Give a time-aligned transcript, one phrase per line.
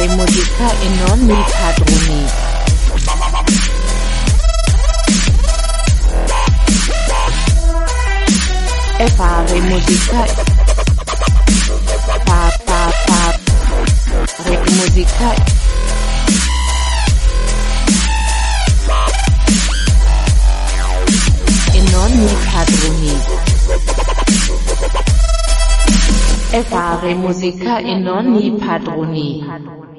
[0.00, 2.26] fare musica e non i padroni.
[8.96, 10.24] E fare musica
[12.24, 13.38] pa pa pa
[14.44, 15.34] re musica
[21.72, 23.20] e non i padroni.
[26.52, 29.89] E fare musica e non i padroni.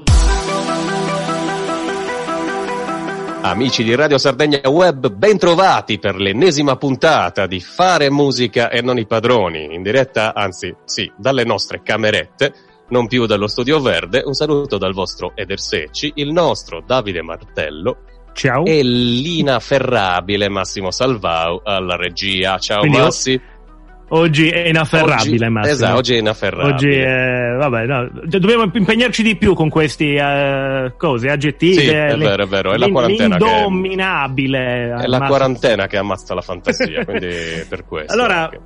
[3.44, 9.08] Amici di Radio Sardegna Web, bentrovati per l'ennesima puntata di Fare musica e non i
[9.08, 12.54] padroni, in diretta, anzi, sì, dalle nostre camerette,
[12.90, 14.22] non più dallo Studio Verde.
[14.24, 18.64] Un saluto dal vostro Eder Secci, il nostro Davide Martello Ciao.
[18.64, 22.60] e l'inafferrabile Massimo Salvau alla regia.
[22.60, 23.42] Ciao Quindi Massi.
[24.14, 25.74] Oggi è inafferrabile, Oggi- Massimo.
[25.74, 26.74] Esatto, oggi è inafferrabile.
[26.74, 31.76] Oggi è- vabbè, no, dobbiamo impegnarci di più con questi eh, cose, aggettivi.
[31.76, 34.96] Sì, è le- vero, è vero, è la quarantena che- L'indominabile.
[35.02, 37.30] È la quarantena che ammazza la fantasia, quindi
[37.70, 38.12] per questo.
[38.14, 38.60] Allora, anche.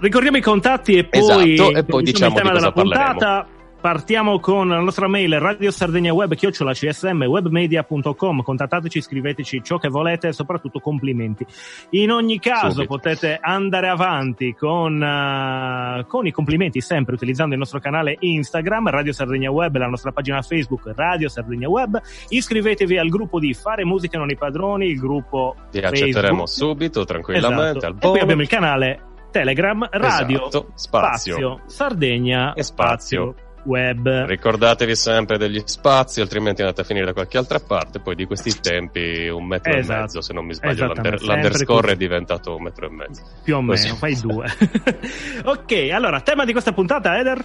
[0.00, 1.20] ricordiamo i contatti e poi,
[1.54, 3.46] Esatto, e poi diciamo il tema di della puntata.
[3.82, 9.88] Partiamo con la nostra mail radio sardegna web chiocciola csm webmedia.com contattateci, scriveteci ciò che
[9.88, 11.44] volete e soprattutto complimenti.
[11.90, 12.86] In ogni caso Subito.
[12.94, 19.12] potete andare avanti con, eh, con i complimenti sempre utilizzando il nostro canale Instagram Radio
[19.12, 22.00] Sardegna Web, la nostra pagina Facebook Radio Sardegna Web.
[22.28, 27.78] Iscrivetevi al gruppo di Fare Musica Non i Padroni, il gruppo Ti accetteremo subito, tranquillamente,
[27.78, 27.86] Esatto.
[27.86, 28.22] al E poi volo.
[28.22, 31.62] abbiamo il canale Telegram, Radio, Esatto, spazio.
[31.66, 33.34] Sardegna, E spazio.
[33.64, 34.08] Web.
[34.26, 38.00] Ricordatevi sempre degli spazi, altrimenti andate a finire da qualche altra parte.
[38.00, 39.98] Poi di questi tempi un metro Esatto.
[39.98, 41.92] e mezzo, se non mi sbaglio, l'under- l'underscore così.
[41.92, 43.22] è diventato un metro e mezzo.
[43.42, 43.84] Più o Così.
[43.84, 44.46] meno, fai due.
[45.44, 47.44] ok, allora, tema di questa puntata, Eder?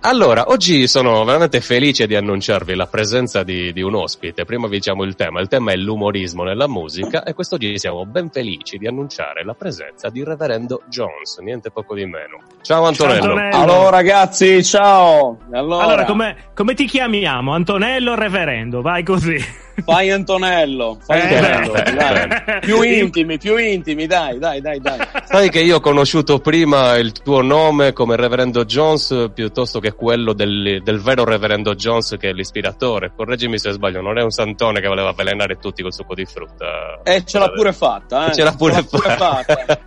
[0.00, 4.44] Allora, oggi sono veramente felice di annunciarvi la presenza di, di un ospite.
[4.44, 5.40] Prima vi diciamo il tema.
[5.40, 10.08] Il tema è l'umorismo nella musica e quest'oggi siamo ben felici di annunciare la presenza
[10.08, 12.40] di Reverendo Jones, niente poco di meno.
[12.62, 13.20] Ciao Antonello.
[13.20, 13.56] Ciao, Antonello.
[13.56, 15.38] Allora ragazzi, ciao!
[15.50, 17.52] Allora, Allora, come, come ti chiamiamo?
[17.52, 18.82] Antonello Reverendo?
[18.82, 19.64] Vai così.
[19.84, 22.26] Fai Antonello, fai Eh, Antonello, beh, dai.
[22.28, 22.58] beh.
[22.60, 24.98] più intimi, più intimi, dai, dai, dai, dai.
[25.24, 30.32] Sai che io ho conosciuto prima il tuo nome come Reverendo Jones piuttosto che quello
[30.32, 33.12] del, del vero Reverendo Jones che è l'ispiratore.
[33.14, 37.00] Correggimi se sbaglio, non è un santone che voleva avvelenare tutti col succo di frutta.
[37.02, 38.34] E ce l'ha pure fatta, eh.
[38.34, 39.80] Ce l'ha pure fatta.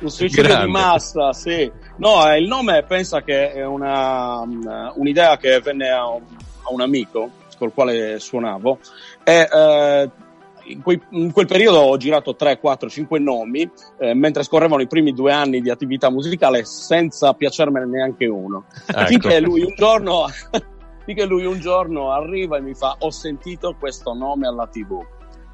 [0.00, 0.64] Un suicidio Grande.
[0.66, 1.70] di massa, sì.
[1.96, 6.22] No, eh, il nome pensa che è una, um, un'idea che venne a un,
[6.62, 8.78] a un amico col quale suonavo
[9.24, 10.10] e eh,
[10.68, 14.86] in, quei- in quel periodo ho girato 3, 4, 5 nomi eh, mentre scorrevano i
[14.86, 18.64] primi due anni di attività musicale senza piacermene neanche uno.
[18.86, 19.06] Ecco.
[19.06, 20.26] Finché lui un giorno
[21.08, 25.02] finché lui un giorno arriva e mi fa ho sentito questo nome alla tv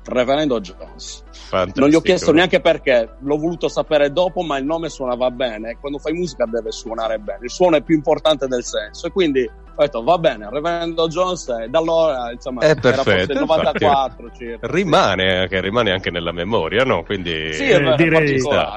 [0.04, 1.80] Reverendo Jones Fantastico.
[1.80, 5.78] non gli ho chiesto neanche perché l'ho voluto sapere dopo ma il nome suonava bene
[5.78, 9.48] quando fai musica deve suonare bene il suono è più importante del senso e quindi
[9.76, 13.38] ho detto va bene Reverendo Jones e da allora insomma È era forse perfetto, il
[13.40, 17.02] 94 circa Rimane, che rimane anche nella memoria, no?
[17.02, 18.76] Quindi sì è vero, direi- ci sta,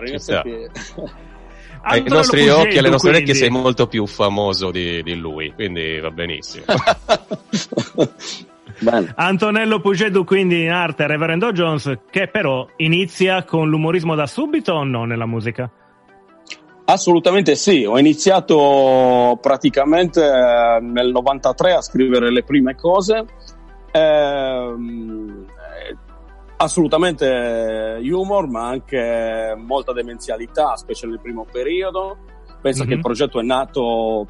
[1.82, 3.54] ai Antonello nostri Pugello, occhi e alle nostre orecchie quindi.
[3.56, 6.66] sei molto più famoso di, di lui, quindi va benissimo.
[8.80, 14.74] bene Antonello Pugedu, quindi in arte Reverendo Jones, che però inizia con l'umorismo da subito
[14.74, 15.70] o no nella musica?
[16.90, 23.26] Assolutamente sì, ho iniziato praticamente eh, nel 93 a scrivere le prime cose.
[23.92, 25.98] Ehm, eh,
[26.56, 32.20] assolutamente humor, ma anche molta demenzialità, specie nel primo periodo.
[32.62, 32.88] Penso Mhm.
[32.90, 34.26] che il progetto è nato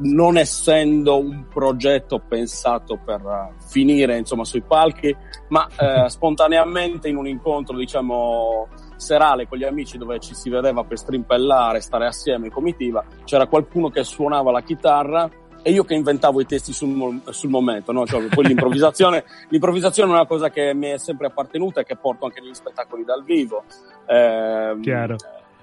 [0.00, 5.16] non essendo un progetto pensato per eh, finire insomma sui palchi,
[5.50, 8.66] ma eh, spontaneamente in un incontro, diciamo,
[9.00, 13.46] serale con gli amici dove ci si vedeva per strimpellare, stare assieme in comitiva, c'era
[13.46, 15.28] qualcuno che suonava la chitarra
[15.62, 18.06] e io che inventavo i testi sul, sul momento, no?
[18.06, 22.24] Cioè, poi l'improvvisazione, l'improvvisazione è una cosa che mi è sempre appartenuta e che porto
[22.24, 23.64] anche negli spettacoli dal vivo.
[24.06, 25.16] Ehm, Chiaro.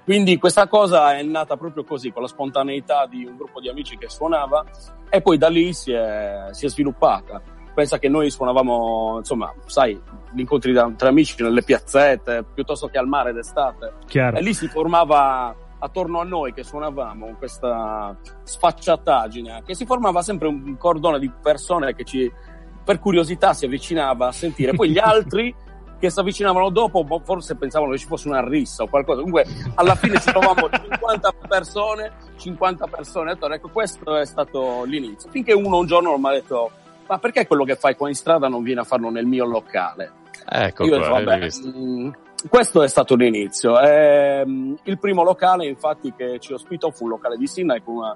[0.03, 3.97] quindi questa cosa è nata proprio così, con la spontaneità di un gruppo di amici
[3.97, 4.63] che suonava
[5.09, 7.55] e poi da lì si è, si è sviluppata.
[7.77, 10.01] Pensa che noi suonavamo, insomma, sai,
[10.31, 13.93] gli incontri tra amici nelle piazzette, piuttosto che al mare d'estate.
[14.07, 14.35] Chiaro.
[14.35, 20.47] E lì si formava attorno a noi che suonavamo questa sfacciataggine, che si formava sempre
[20.47, 22.31] un cordone di persone che ci,
[22.83, 24.73] per curiosità si avvicinava a sentire.
[24.73, 25.53] Poi gli altri
[25.99, 29.21] che si avvicinavano dopo, boh, forse pensavano che ci fosse una rissa o qualcosa.
[29.21, 29.45] Comunque,
[29.75, 33.33] alla fine ci trovavamo 50 persone, 50 persone.
[33.33, 35.29] Detto, ecco, questo è stato l'inizio.
[35.29, 36.71] Finché uno un giorno mi ha detto,
[37.07, 40.11] ma perché quello che fai qua in strada non viene a farlo nel mio locale?
[40.49, 42.11] Ecco Io qua, hai vabbè, mh,
[42.49, 43.79] questo è stato l'inizio.
[43.79, 48.15] Ehm, il primo locale, infatti, che ci ospitò fu un locale di Sinai con una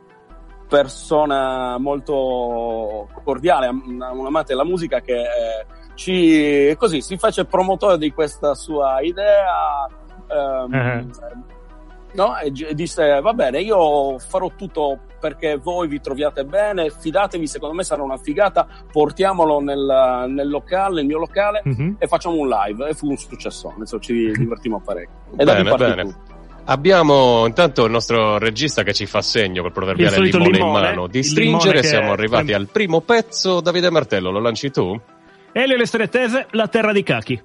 [0.67, 5.65] persona molto cordiale, un un amante della musica che eh,
[5.95, 9.87] ci così si fece promotore di questa sua idea.
[10.29, 11.59] ehm, Eh.
[12.13, 17.45] No, e, e disse va bene, io farò tutto perché voi vi troviate bene, fidatevi,
[17.47, 21.95] secondo me sarà una figata, portiamolo nel, nel locale, nel mio locale Mhm.
[21.99, 25.15] e facciamo un live e fu un successo, adesso ci divertimmo parecchio.
[25.37, 26.03] E da Bene, partì bene.
[26.03, 26.39] tutto.
[26.65, 31.07] Abbiamo intanto il nostro regista che ci fa segno col proverbiale limone, limone, in mano
[31.07, 31.81] di stringere.
[31.83, 33.61] Siamo arrivati al primo pezzo.
[33.61, 34.95] Davide Martello, lo lanci tu?
[35.53, 37.41] Elio e le storie tese, la terra di cachi.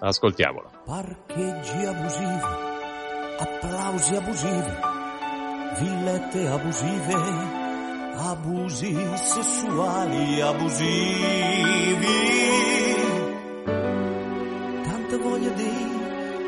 [0.00, 0.70] Ascoltiamolo.
[0.84, 2.40] Parcheggi abusivi,
[3.38, 4.74] applausi abusivi,
[5.80, 7.16] villette abusive,
[8.30, 12.16] abusi sessuali abusivi.
[14.84, 15.70] Tanta voglia di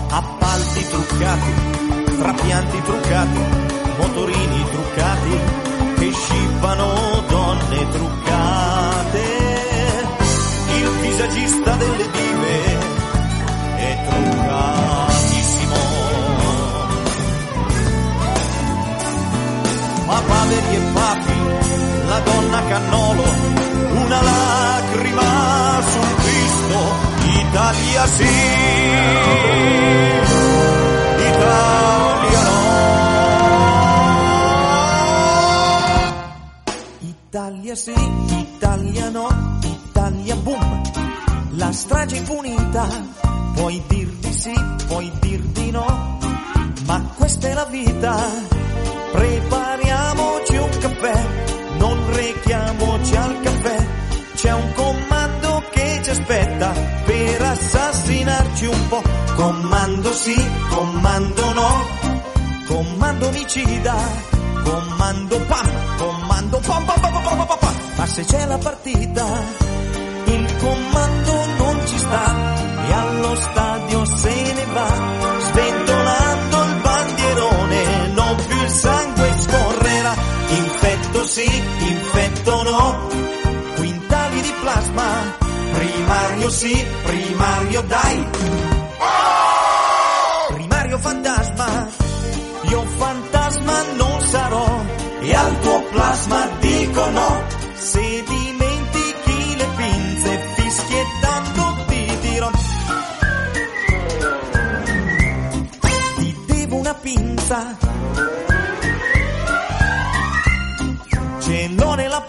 [0.08, 3.38] appalti truccati, trapianti truccati,
[3.98, 5.38] motorini truccati,
[5.98, 9.24] che scippano donne truccate.
[10.76, 12.78] Il visagista delle dive
[13.76, 15.74] è truccatissimo.
[20.06, 21.38] Ma paveri e papi,
[22.08, 23.24] la donna cannolo,
[24.04, 26.78] una lacrima sul Cristo,
[27.24, 28.24] Italia sì,
[31.18, 32.05] Italia
[37.76, 39.28] sì, Italia no,
[39.62, 40.82] Italia boom,
[41.50, 42.88] la strage impunita,
[43.54, 44.54] puoi dir di sì,
[44.86, 46.18] puoi dir di no,
[46.86, 48.16] ma questa è la vita.
[49.12, 51.24] Prepariamoci un caffè,
[51.78, 53.86] non rechiamoci al caffè,
[54.36, 56.72] c'è un comando che ci aspetta
[57.04, 59.02] per assassinarci un po'.
[59.34, 61.84] Comando sì, comando no,
[62.66, 63.96] comando omicida,
[64.64, 67.65] comando pam, comando pam pam pam pam pam, pam.
[68.06, 69.26] Se c'è la partita,
[70.24, 72.54] il comando non ci sta
[72.88, 74.88] e allo stadio se ne va,
[75.38, 80.14] sventolando il bandierone, non più il sangue scorrerà,
[80.48, 83.08] infetto sì, infetto no,
[83.74, 85.36] quintali di plasma,
[85.72, 88.28] primario sì, primario dai,
[90.54, 91.88] primario fantasma,
[92.62, 94.84] io fantasma non sarò,
[95.20, 96.55] e al tuo plasma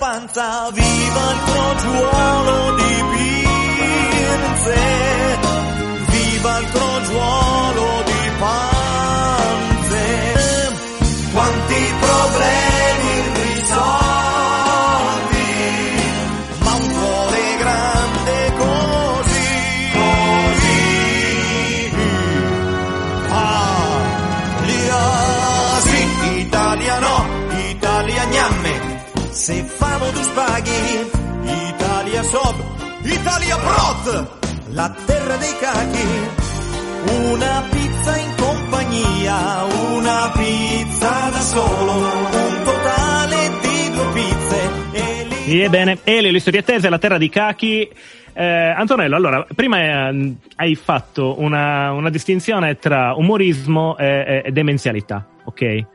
[0.07, 2.86] panza, viva il crogiuolo di
[32.27, 32.55] sob,
[33.03, 34.27] Italia brot,
[34.71, 36.07] la terra dei cachi.
[37.31, 44.69] Una pizza in compagnia, una pizza da solo, un totale di due pizze.
[44.91, 45.61] E lì...
[45.61, 47.89] Ebbene, Elio le storie tese, la terra di cachi.
[48.33, 54.51] Eh, Antonello, allora, prima eh, hai fatto una, una distinzione tra umorismo e, e- e
[54.51, 55.85] demenzialità, ok?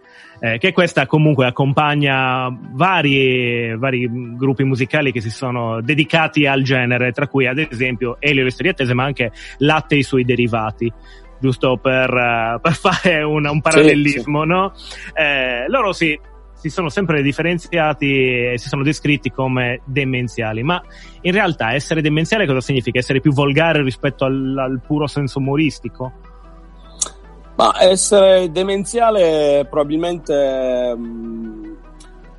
[0.45, 7.13] Eh, che questa comunque accompagna vari, vari gruppi musicali che si sono dedicati al genere,
[7.13, 10.25] tra cui ad esempio Elio e le storie tese, ma anche Latte e i suoi
[10.25, 10.93] derivati,
[11.39, 14.73] giusto per, eh, per fare un, un parallelismo, no?
[15.15, 16.19] Eh, loro si,
[16.55, 20.83] si sono sempre differenziati e si sono descritti come demenziali, ma
[21.21, 22.99] in realtà essere demenziale cosa significa?
[22.99, 26.32] Essere più volgare rispetto al, al puro senso umoristico?
[27.55, 31.77] Ma essere demenziale probabilmente mh,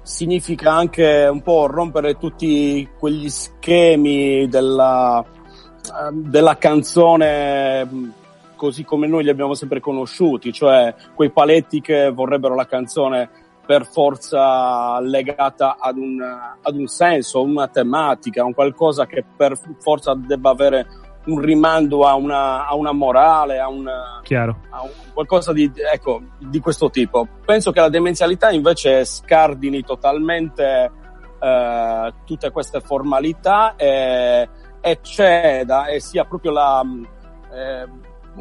[0.01, 8.13] significa anche un po' rompere tutti quegli schemi della, ehm, della canzone mh,
[8.55, 13.29] così come noi li abbiamo sempre conosciuti, cioè quei paletti che vorrebbero la canzone
[13.65, 20.13] per forza legata ad un, ad un senso, una tematica, un qualcosa che per forza
[20.15, 20.88] debba avere
[21.25, 24.22] un rimando a una, a una morale, a, una,
[24.70, 27.27] a un, qualcosa di, ecco, di questo tipo.
[27.46, 30.92] Penso che la demenzialità invece scardini totalmente
[31.39, 34.50] eh, tutte queste formalità e,
[34.82, 36.84] e ceda e sia proprio la,
[37.53, 37.88] eh,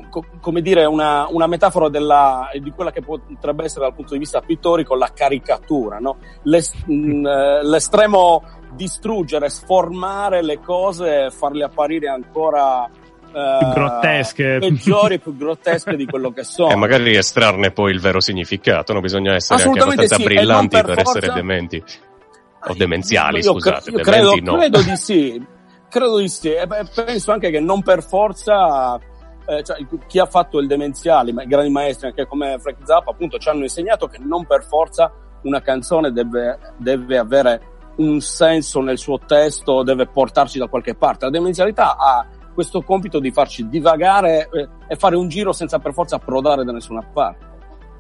[0.09, 4.19] co- come dire, una, una metafora della, di quella che potrebbe essere dal punto di
[4.19, 6.17] vista pittorico la caricatura, no?
[6.43, 8.43] L'es- mh, eh, l'estremo
[8.75, 16.33] distruggere, sformare le cose, farle apparire ancora uh, più grottesche, peggiori, più grottesche di quello
[16.33, 16.71] che sono.
[16.73, 20.85] E magari estrarne poi il vero significato, non bisogna essere anche abbastanza sì, brillanti per,
[20.85, 21.19] per forza...
[21.19, 21.83] essere dementi.
[22.65, 23.91] O demenziali, io, scusate.
[23.91, 24.57] Io credo, no.
[24.57, 25.45] credo di sì,
[25.89, 26.53] credo di sì.
[26.53, 29.01] E penso anche che non per forza
[29.47, 33.39] eh, cioè, chi ha fatto il demenziale, i grandi maestri anche come Frank Zappa, appunto,
[33.39, 35.13] ci hanno insegnato che non per forza
[35.43, 37.61] una canzone deve, deve avere
[37.97, 41.27] un senso nel suo testo, deve portarci da qualche parte.
[41.27, 45.93] La demenzialità ha questo compito di farci divagare eh, e fare un giro senza per
[45.93, 47.51] forza approdare da nessuna parte.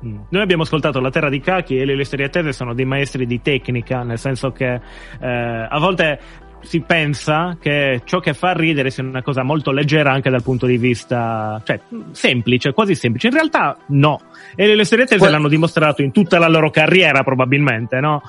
[0.04, 0.18] Mm.
[0.30, 4.02] Noi abbiamo ascoltato La Terra di Cachi e le Lesteriatese sono dei maestri di tecnica,
[4.02, 4.74] nel senso che
[5.20, 6.18] eh, a volte
[6.62, 10.66] si pensa che ciò che fa ridere sia una cosa molto leggera anche dal punto
[10.66, 11.80] di vista, cioè,
[12.12, 13.28] semplice, quasi semplice.
[13.28, 14.20] In realtà no.
[14.54, 18.22] E le Lesteriatese que- l'hanno dimostrato in tutta la loro carriera probabilmente, no?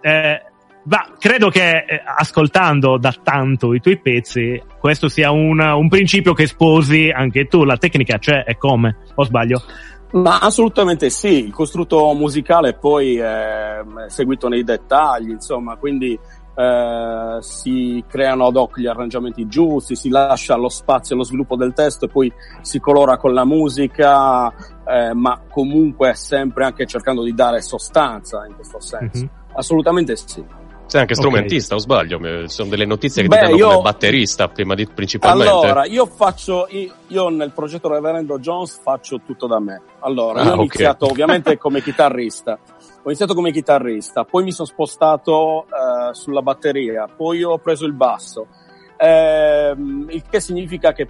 [0.00, 0.51] Eh,
[0.84, 6.32] ma credo che eh, ascoltando da tanto i tuoi pezzi, questo sia un, un principio
[6.32, 7.64] che sposi anche tu.
[7.64, 9.62] La tecnica c'è e come, o sbaglio?
[10.12, 16.18] Ma assolutamente sì, il costrutto musicale poi è seguito nei dettagli, insomma, quindi
[16.54, 21.56] eh, si creano ad hoc gli arrangiamenti giusti, si lascia lo spazio e lo sviluppo
[21.56, 24.52] del testo e poi si colora con la musica,
[24.84, 29.18] eh, ma comunque sempre anche cercando di dare sostanza in questo senso.
[29.18, 29.34] Mm-hmm.
[29.54, 30.44] Assolutamente sì.
[30.92, 31.78] Sei anche strumentista, okay.
[31.78, 32.42] o sbaglio?
[32.42, 33.68] Ci sono delle notizie che Beh, ti danno io...
[33.68, 35.50] come batterista, prima di, principalmente.
[35.50, 39.80] Allora, io faccio, io, nel progetto Reverendo Jones faccio tutto da me.
[40.00, 40.64] Allora, ah, io ho okay.
[40.66, 42.58] iniziato ovviamente come chitarrista.
[43.04, 47.94] Ho iniziato come chitarrista, poi mi sono spostato uh, sulla batteria, poi ho preso il
[47.94, 48.48] basso.
[48.98, 49.74] Eh,
[50.08, 51.08] il che significa che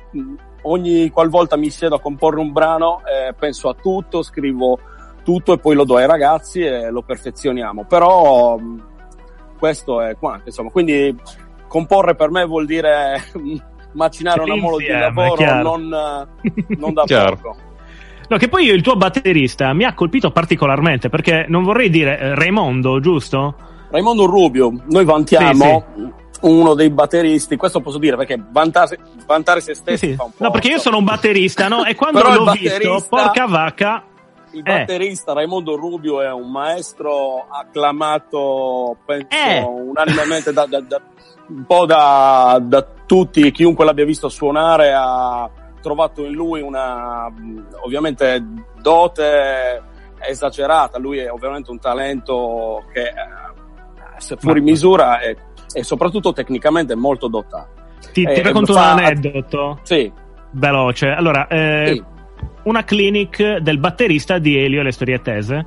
[0.63, 4.79] ogni qualvolta mi siedo a comporre un brano, eh, penso a tutto, scrivo
[5.25, 7.85] tutto e poi lo do ai ragazzi e lo perfezioniamo.
[7.85, 8.59] Però
[9.63, 10.71] questo è quanto, insomma.
[10.71, 11.15] Quindi
[11.69, 13.23] comporre per me vuol dire
[13.95, 15.89] macinare una molo di lavoro non,
[16.67, 17.57] non da poco.
[18.29, 22.35] No, che poi il tuo batterista mi ha colpito particolarmente perché non vorrei dire eh,
[22.35, 23.55] Raimondo, giusto?
[23.89, 26.13] Raimondo Rubio, noi vantiamo sì, sì.
[26.41, 30.43] uno dei batteristi, questo posso dire perché vantare, vantare se stessi sì, fa un po'.
[30.43, 31.85] No, perché io sono un batterista, no?
[31.85, 34.07] E quando l'ho visto, porca vacca,
[34.53, 34.63] il eh.
[34.63, 35.35] batterista eh.
[35.35, 39.61] Raimondo Rubio è un maestro acclamato, penso, eh.
[39.63, 41.01] unanimemente da, da, da,
[41.49, 45.49] un po' da, da tutti, chiunque l'abbia visto suonare ha
[45.81, 47.27] trovato in lui una,
[47.85, 48.45] ovviamente,
[48.81, 49.83] dote
[50.21, 50.99] esagerata.
[50.99, 53.13] Lui è ovviamente un talento che, eh,
[54.19, 55.35] se fuori misura, è,
[55.73, 57.81] e soprattutto tecnicamente molto dotato.
[58.13, 58.93] Ti, ti racconto fa...
[58.93, 59.81] un aneddoto?
[59.83, 60.13] Sì.
[60.51, 61.09] Veloce.
[61.09, 62.11] Allora, eh, sì
[62.65, 65.67] una clinic del batterista di Elio e le storie tese.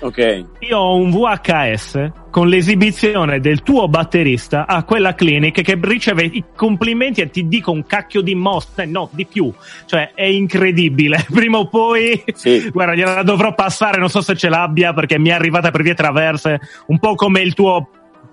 [0.00, 0.44] Ok.
[0.60, 6.44] Io ho un VHS con l'esibizione del tuo batterista a quella clinic che riceve i
[6.56, 9.52] complimenti e ti dico un cacchio di mostre, no, di più.
[9.84, 11.26] Cioè, è incredibile.
[11.30, 12.70] Prima o poi, sì.
[12.70, 15.94] guarda, gliela dovrò passare, non so se ce l'abbia perché mi è arrivata per vie
[15.94, 17.90] traverse, un po' come il tuo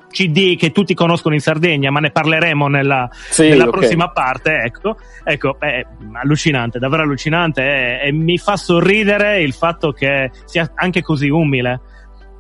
[0.10, 3.80] CD che tutti conoscono in Sardegna, ma ne parleremo nella, sì, nella okay.
[3.80, 4.62] prossima parte.
[4.64, 5.86] Ecco, ecco è
[6.22, 7.62] allucinante, davvero allucinante.
[7.62, 11.82] E, e, mi fa sorridere il fatto che sia anche così umile.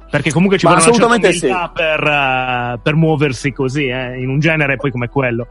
[0.09, 1.71] Perché comunque ci vuole una certa umiltà sì.
[1.73, 5.47] per, uh, per, muoversi così, eh, in un genere poi come quello.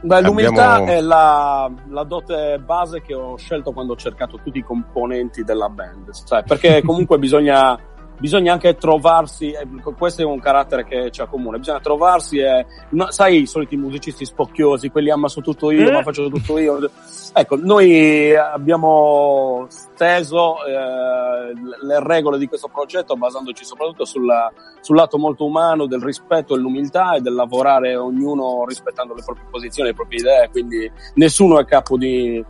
[0.00, 0.92] Beh, l'umiltà Abbiamo...
[0.92, 5.68] è la, la, dote base che ho scelto quando ho cercato tutti i componenti della
[5.68, 6.10] band.
[6.26, 7.78] Cioè, perché comunque bisogna
[8.24, 9.66] bisogna anche trovarsi, eh,
[9.98, 14.24] questo è un carattere che ci accomuna, bisogna trovarsi e, no, sai i soliti musicisti
[14.24, 16.90] spocchiosi, quelli ammasso tutto io, ma faccio tutto io.
[17.34, 21.52] Ecco, noi abbiamo steso eh,
[21.84, 24.50] le regole di questo progetto basandoci soprattutto sulla,
[24.80, 29.44] sul lato molto umano del rispetto e l'umiltà e del lavorare ognuno rispettando le proprie
[29.50, 32.42] posizioni, le proprie idee, quindi nessuno è capo di,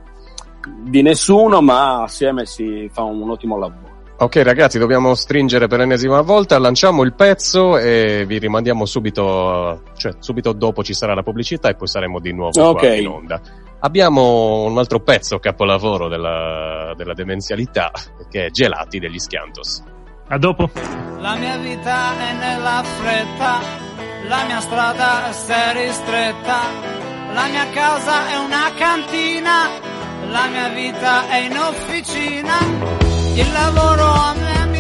[0.83, 3.94] di nessuno, ma assieme si fa un, un ottimo lavoro.
[4.17, 10.13] Ok ragazzi, dobbiamo stringere per l'ennesima volta, lanciamo il pezzo e vi rimandiamo subito, cioè
[10.21, 13.01] subito dopo ci sarà la pubblicità e poi saremo di nuovo okay.
[13.01, 13.41] in onda.
[13.81, 17.91] abbiamo un altro pezzo capolavoro della, della demenzialità,
[18.31, 19.83] che è Gelati degli Schiantos.
[20.29, 20.71] A dopo.
[21.19, 23.59] La mia vita è nella fretta,
[24.29, 26.61] la mia strada si è ristretta,
[27.33, 29.69] la mia casa è una cantina,
[30.31, 34.74] la mia vita è in officina, il lavoro a me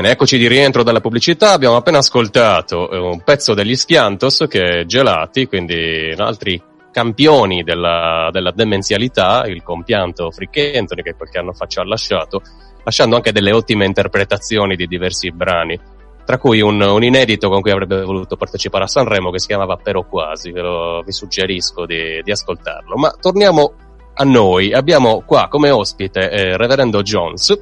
[0.00, 1.52] Bene, eccoci di rientro dalla pubblicità.
[1.52, 6.58] Abbiamo appena ascoltato eh, un pezzo degli Schiantos che è Gelati, quindi altri
[6.90, 12.40] campioni della, della demenzialità, il compianto Frick Anthony che qualche anno fa ci ha lasciato,
[12.82, 15.78] lasciando anche delle ottime interpretazioni di diversi brani,
[16.24, 19.76] tra cui un, un inedito con cui avrebbe voluto partecipare a Sanremo che si chiamava
[19.76, 22.96] Però Quasi, ve lo, vi suggerisco di, di ascoltarlo.
[22.96, 23.74] Ma torniamo
[24.14, 27.60] a noi, abbiamo qua come ospite eh, Reverendo Jones,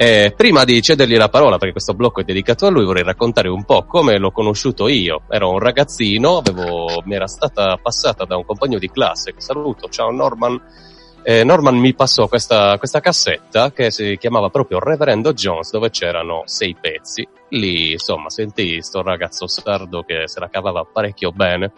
[0.00, 3.48] eh, prima di cedergli la parola, perché questo blocco è dedicato a lui, vorrei raccontare
[3.48, 5.22] un po' come l'ho conosciuto io.
[5.28, 9.88] Ero un ragazzino, avevo, mi era stata passata da un compagno di classe, che saluto,
[9.88, 10.62] ciao Norman.
[11.24, 16.42] Eh, Norman mi passò questa, questa cassetta che si chiamava proprio Reverendo Jones, dove c'erano
[16.44, 17.26] sei pezzi.
[17.48, 21.72] Lì, insomma, sentii sto ragazzo sardo che se la cavava parecchio bene.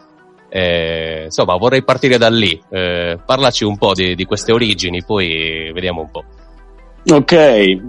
[0.51, 2.63] Eh, insomma, vorrei partire da lì.
[2.69, 6.25] Eh, parlaci un po' di, di queste origini, poi vediamo un po'.
[7.03, 7.33] Ok,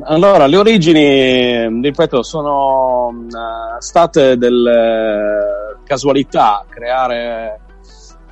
[0.03, 7.59] allora le origini, ripeto, sono uh, state delle casualità creare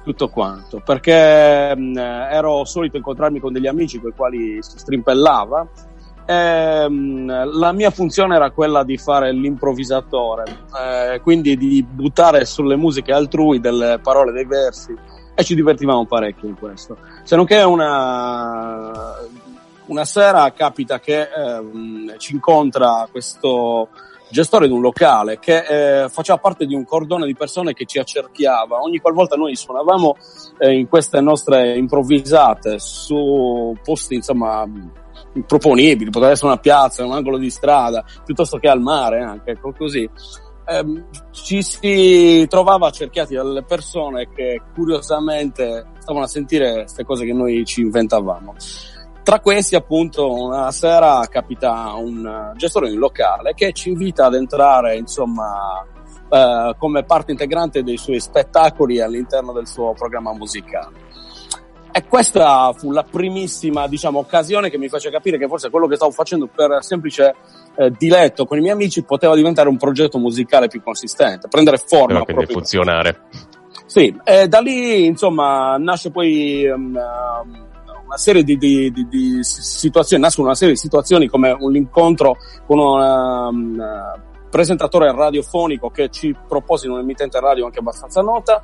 [0.04, 5.68] tutto quanto, perché um, ero solito incontrarmi con degli amici con i quali si strimpellava
[6.26, 10.44] e um, la mia funzione era quella di fare l'improvvisatore,
[10.80, 14.96] eh, quindi di buttare sulle musiche altrui delle parole, dei versi
[15.36, 16.98] e ci divertivamo parecchio in questo.
[17.24, 18.92] Se non che una
[19.89, 23.89] una sera capita che ehm, ci incontra questo
[24.30, 27.97] gestore di un locale che eh, faceva parte di un cordone di persone che ci
[27.97, 28.80] accerchiava.
[28.82, 30.15] Ogni qualvolta noi suonavamo
[30.60, 34.67] eh, in queste nostre improvvisate su posti, insomma,
[35.34, 39.73] improponibili, poteva essere una piazza, un angolo di strada, piuttosto che al mare anche, ecco
[39.73, 40.08] così.
[40.65, 47.34] Eh, ci si trovava accerchiati dalle persone che curiosamente stavano a sentire queste cose che
[47.34, 48.54] noi ci inventavamo.
[49.23, 54.34] Tra questi, appunto, una sera capita un gestore di un locale che ci invita ad
[54.34, 55.86] entrare, insomma,
[56.29, 61.08] eh, come parte integrante dei suoi spettacoli all'interno del suo programma musicale.
[61.91, 65.95] E questa fu la primissima, diciamo, occasione che mi fece capire che forse quello che
[65.95, 67.36] stavo facendo per semplice
[67.75, 72.23] eh, diletto con i miei amici poteva diventare un progetto musicale più consistente, prendere forma.
[72.23, 73.21] Però quindi funzionare.
[73.86, 76.95] Sì, e da lì, insomma, nasce poi um,
[78.10, 82.38] una serie di, di, di, di, situazioni, nascono una serie di situazioni come un incontro
[82.65, 88.63] con un uh, presentatore radiofonico che ci propose in un emittente radio anche abbastanza nota.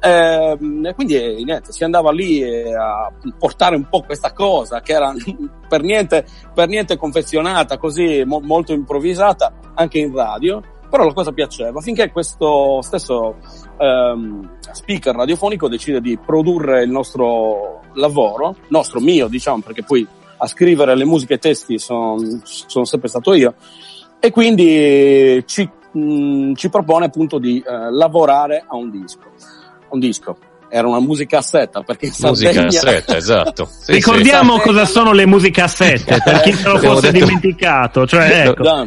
[0.00, 4.80] Ehm, e quindi eh, niente, si andava lì eh, a portare un po' questa cosa
[4.80, 5.12] che era
[5.68, 11.32] per niente, per niente confezionata, così mo- molto improvvisata anche in radio, però la cosa
[11.32, 13.36] piaceva finché questo stesso
[13.76, 20.06] ehm, speaker radiofonico decide di produrre il nostro lavoro, nostro mio diciamo, perché poi
[20.36, 23.54] a scrivere le musiche e i testi sono son sempre stato io,
[24.20, 29.26] e quindi ci, mh, ci propone appunto di eh, lavorare a un disco
[29.90, 30.36] un disco.
[30.70, 32.64] Era una musicassetta perché in Sardegna...
[32.64, 33.68] Musicassetta, esatto.
[33.72, 34.60] Sì, Ricordiamo sì.
[34.60, 38.06] cosa sono le musicassette, per chi se lo fosse detto- dimenticato.
[38.06, 38.62] Cioè, ecco.
[38.62, 38.86] Da-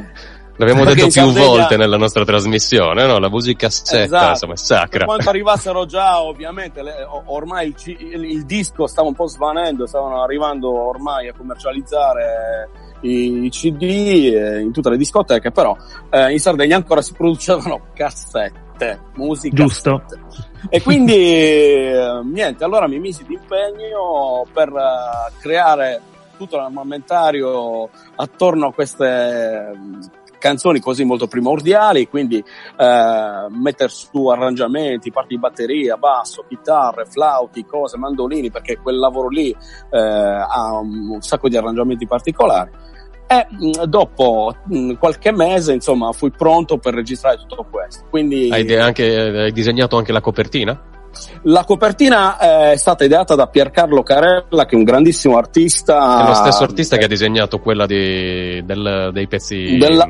[0.66, 3.18] L'abbiamo Perché detto in più Sardegna- volte nella nostra trasmissione, no?
[3.20, 4.30] La musicassetta, Esatto.
[4.30, 5.06] insomma, è Per sacra.
[5.06, 10.22] quanto arrivassero già, ovviamente, le- ormai il, il- il disco stava un po' svanendo, stavano
[10.22, 12.70] arrivando ormai a commercializzare
[13.02, 15.76] i, i CD eh, in tutte le discoteche, però
[16.12, 19.56] eh, in Sardegna ancora si producevano cassette, musica.
[19.56, 20.04] Giusto.
[20.70, 26.02] E quindi, eh, niente, allora mi misi d'impegno per eh, creare
[26.38, 29.72] tutto l'armamentario attorno a queste
[30.42, 37.64] canzoni così molto primordiali, quindi eh, mettere su arrangiamenti, parti di batteria, basso, chitarre, flauti,
[37.64, 42.72] cose, mandolini, perché quel lavoro lì eh, ha un sacco di arrangiamenti particolari.
[43.28, 48.06] E mh, dopo mh, qualche mese, insomma, fui pronto per registrare tutto questo.
[48.10, 50.91] Quindi Hai, anche, hai disegnato anche la copertina?
[51.44, 56.24] La copertina eh, è stata ideata da Piercarlo Carella, che è un grandissimo artista.
[56.24, 59.78] È lo stesso artista che ha disegnato quella di- del- dei pezzi...
[59.78, 60.08] Della-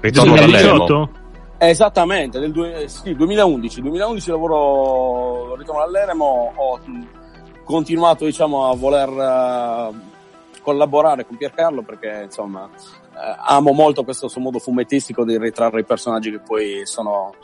[0.00, 0.86] Ritorno dall'Eremo.
[0.86, 1.10] 2018?
[1.58, 3.80] Esattamente, del due- sì, 2011.
[3.82, 6.80] 2011 lavoro ritorno all'Eremo, ho
[7.64, 9.90] continuato diciamo a voler eh,
[10.62, 13.01] collaborare con Piercarlo perché insomma eh,
[13.44, 17.34] amo molto questo suo modo fumettistico di ritrarre i personaggi che poi sono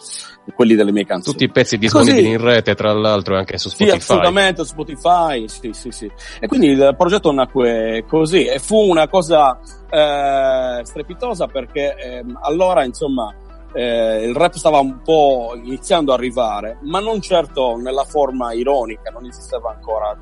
[0.55, 1.33] quelli delle mie canzoni.
[1.37, 2.31] Tutti i pezzi disponibili Così.
[2.31, 3.97] in rete, tra l'altro, anche su Sì, Spotify.
[3.97, 6.11] assolutamente, su Spotify, sì, sì, sì.
[6.41, 9.59] E quindi il progetto nacque così e fu una cosa
[9.91, 13.35] eh, strepitosa perché ehm, allora, insomma,
[13.75, 19.11] eh, il rap stava un po' iniziando ad arrivare, ma non certo nella forma ironica,
[19.11, 20.17] non esisteva ancora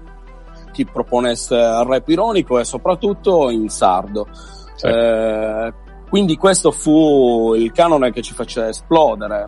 [0.73, 4.27] chi proponesse il rap ironico e soprattutto in sardo.
[4.77, 4.87] Sì.
[4.87, 5.73] Eh,
[6.09, 9.45] quindi questo fu il canone che ci fece esplodere,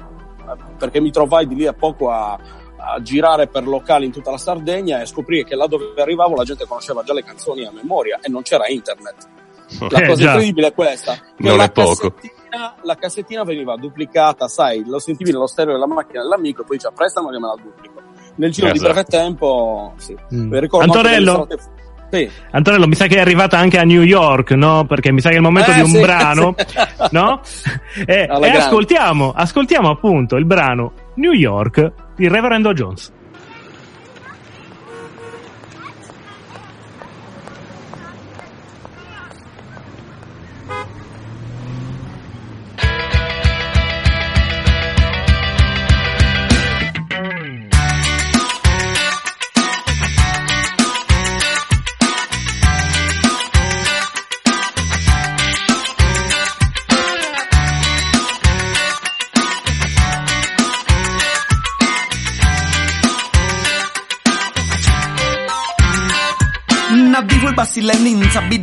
[0.79, 2.33] perché mi trovai di lì a poco a,
[2.77, 6.45] a girare per locali in tutta la Sardegna e scoprire che là dove arrivavo la
[6.45, 9.15] gente conosceva già le canzoni a memoria e non c'era internet.
[9.91, 10.31] La Eh, cosa già.
[10.33, 12.11] incredibile è questa, che Non la è poco.
[12.11, 16.77] cassettina, la cassettina veniva duplicata, sai, lo sentivi nello stereo della macchina dell'amico e poi
[16.79, 18.01] diceva prestano che me la duplico.
[18.37, 18.81] Nel giro Esatto.
[18.87, 20.17] di breve tempo, sì.
[20.35, 20.49] Mm.
[20.51, 21.47] Mi ricordo anche Antonello?
[22.11, 22.31] Sì.
[22.53, 24.85] Antonello, mi sa che è arrivata anche a New York, no?
[24.87, 26.77] Perché mi sa che è il momento Eh, di un sì, brano, sì.
[27.13, 27.41] no?
[28.07, 33.13] E, e ascoltiamo, ascoltiamo appunto il brano New York di Reverendo Jones.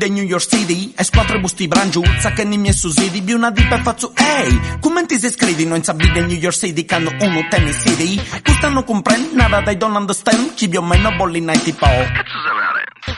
[0.06, 3.52] In sabide New York City E squadre busti brangiuzza che ni miei sussidi Bi una
[3.52, 7.12] dipa e faccio ehi Come ti si scrivino in sabide New York City Che hanno
[7.20, 8.22] uno tennis city.
[8.42, 10.84] Questa non comprende nada they don't understand Ci più o.
[10.84, 11.86] Meno bolli night tipo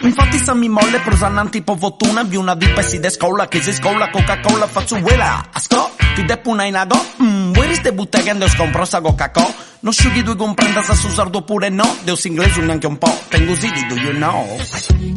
[0.02, 3.74] Infatti se mi molle prosannanti tipo fortuna Vi una dipa e si descolla Che si
[3.74, 9.54] scolla Coca-Cola faccio quella Asco ti depo una inago mm, Vuoi riste buttegando scomprosa Coca-Cola
[9.82, 13.54] Non sciughi due comprenda se su sardo pure no Deus inglese neanche un po' Tengo
[13.56, 14.58] sidi do you know?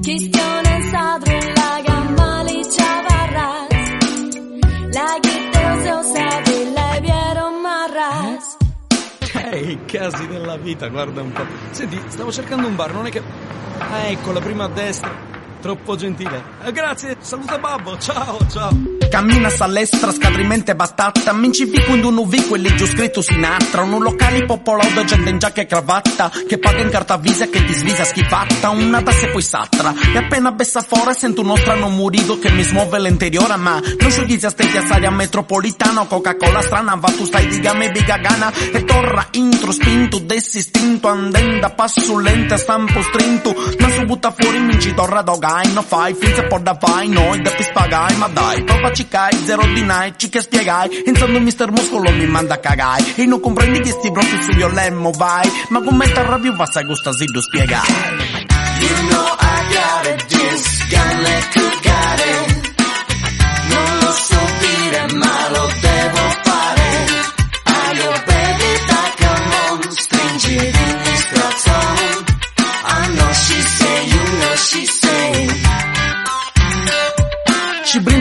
[0.02, 1.49] Cristianen sadrullagan
[7.62, 8.57] Marras
[9.53, 11.44] Ehi, casi della vita, guarda un po'.
[11.70, 13.22] Senti, stavo cercando un bar, non è che...
[13.79, 15.11] Ah, ecco, la prima a destra.
[15.61, 16.42] Troppo gentile.
[16.64, 18.99] Eh, grazie, saluta Babbo, ciao, ciao.
[19.11, 23.83] Cammina all'estra, scadrimente bastata Minci fico in un UV, quelli giù scritto Sinatra.
[23.83, 27.64] Un locale popolato, gente in giacca e cravatta Che paga in carta visa e che
[27.64, 32.38] ti svisa schifatta Una tasse poi satra E appena bessa fuori sento uno strano murido
[32.38, 36.07] Che mi smuove l'interiore Ma non sciogli a ste piazzare metropolitano.
[36.07, 38.20] Coca-Cola strana, va tu stai di game biga
[38.73, 43.55] E torra intro spinto, desistinto Andenda passo lente, stampo strinto.
[43.81, 47.50] Ma su butta fuori minci torra dogai No fai, finza por da vai Noi da
[47.50, 52.10] spagai, ma dai Provaci ci cai, zero deny, ci che spiegai, insomma il mister muscolo
[52.10, 56.20] mi manda a cagai, e non comprendi che sti proprio su violemmo vai, ma commenta
[56.20, 57.86] il review va sai gusta ziddo spiegai.
[58.80, 62.30] You know I got it, this le cugare,
[63.68, 66.88] non lo so dire ma lo devo fare,
[67.64, 70.89] aio baby dai come on,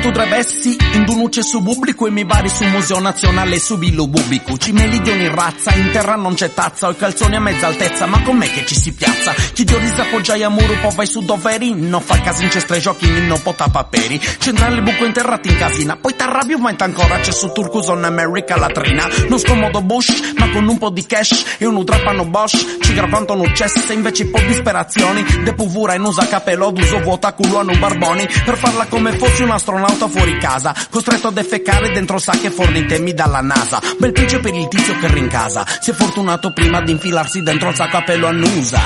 [0.09, 3.77] ci brinto tre vessi, in dunuce su pubblico e mi vari su Museo Nazionale su
[3.77, 4.57] Billo Bubico.
[4.57, 8.05] Ci melidioni in razza, in terra non c'è tazza, ho i calzoni a mezza altezza,
[8.05, 9.33] ma com'è che ci si piazza?
[9.33, 12.79] Chi giorni si appoggiai a muro, poi vai su doveri, non fa caso in cestre
[12.79, 14.19] giochi, non pota paperi.
[14.39, 19.07] Centrale buco interrati in casina, poi t'arrabbio ma ancora c'è su Turcus on America latrina.
[19.27, 23.33] Non scomodo Bush, ma con un po' di cash e un utrapano Bosch, ci gravando
[23.33, 27.63] un cesse, invece un po' disperazioni, de puvura e usa capello d'uso vuota culo a
[27.63, 32.51] un barboni, per farla come fossi un astronauta fuori casa, costretto a defecare dentro sacche
[32.51, 33.79] fornitemi dalla NASA.
[33.97, 37.75] Bel pece per il tizio che rincasa, si è fortunato prima di infilarsi dentro il
[37.75, 38.79] sacco a pelo annusa.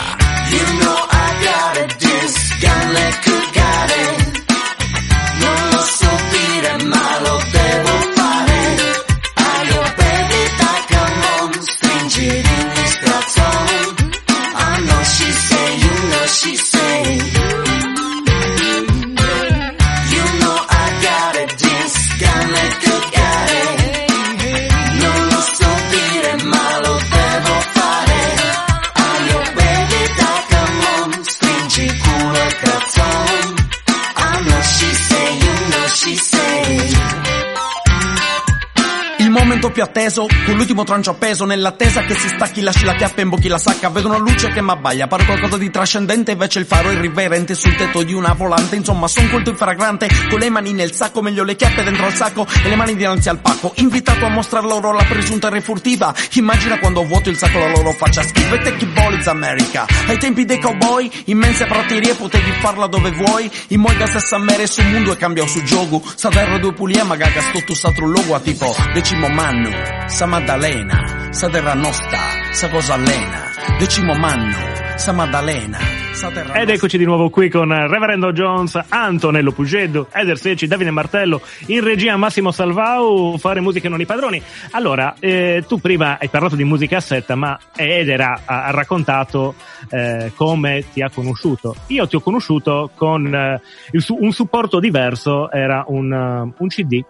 [0.50, 4.32] You know I got it, this gun cugare.
[5.40, 6.63] Non lo so dire
[39.64, 43.24] momento più atteso, con l'ultimo trancio appeso, nell'attesa che si stacchi, lasci la chiappa e
[43.24, 46.92] imbocchi la sacca, vedo una luce che m'abbaglia, pare qualcosa di trascendente, invece il faro
[46.92, 51.22] irriverente sul tetto di una volante, insomma son colto infragrante, con le mani nel sacco,
[51.22, 54.64] meglio le chiappe dentro al sacco e le mani dinanzi al pacco, invitato a mostrar
[54.66, 58.22] loro la presunta refurtiva, immagina quando vuoto il sacco la loro faccia.
[58.24, 58.92] Schiva e te chi
[59.26, 64.68] America, ai tempi dei cowboy, immense praterie, potevi farla dove vuoi, in moida stessa mere
[64.68, 68.08] su mondo e cambiò su gioco, sa terra due pulia, ma gaga sto tu satro
[68.08, 69.70] logo a tipo, decimo manno,
[70.08, 72.18] sa Maddalena, sa terra nostra,
[72.52, 74.58] sa cosa allena, decimo manno,
[74.96, 75.78] sa Maddalena,
[76.14, 80.90] sa terra Ed eccoci di nuovo qui con Reverendo Jones, Antonello Pugeddo, Eder Secci, Davide
[80.90, 84.42] Martello, in regia Massimo Salvau, fare musiche non i padroni.
[84.72, 89.54] Allora, eh, tu prima hai parlato di musicassetta, ma Eder ha, ha raccontato
[89.90, 91.76] eh, come ti ha conosciuto.
[91.88, 93.62] Io ti ho conosciuto con eh,
[93.92, 97.04] il un supporto diverso, era un, uh, un CD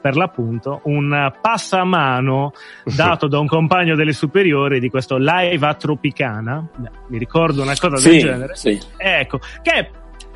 [0.00, 2.52] per l'appunto un passamano
[2.96, 6.66] dato da un compagno delle superiori di questo live a Tropicana.
[7.08, 8.56] Mi ricordo una cosa del Sì, genere.
[8.56, 8.80] sì.
[8.96, 9.90] Ecco, che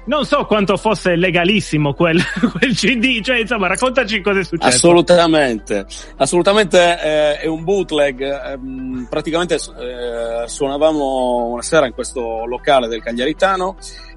[0.07, 2.21] non so quanto fosse legalissimo quel,
[2.59, 4.77] quel CD, cioè insomma raccontaci cosa è successo.
[4.77, 8.21] Assolutamente, assolutamente eh, è un bootleg.
[8.21, 13.77] ehm, praticamente eh, suonavamo una sera in questo locale del Cagliaritano.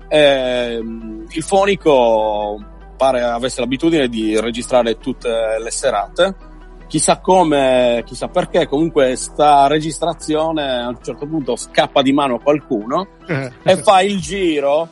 [0.09, 2.61] ehm, il fonico
[2.97, 6.35] pare avesse l'abitudine di registrare tutte le serate.
[6.87, 12.41] Chissà come, chissà perché, comunque sta registrazione a un certo punto scappa di mano a
[12.41, 13.07] qualcuno
[13.63, 14.87] e fa il giro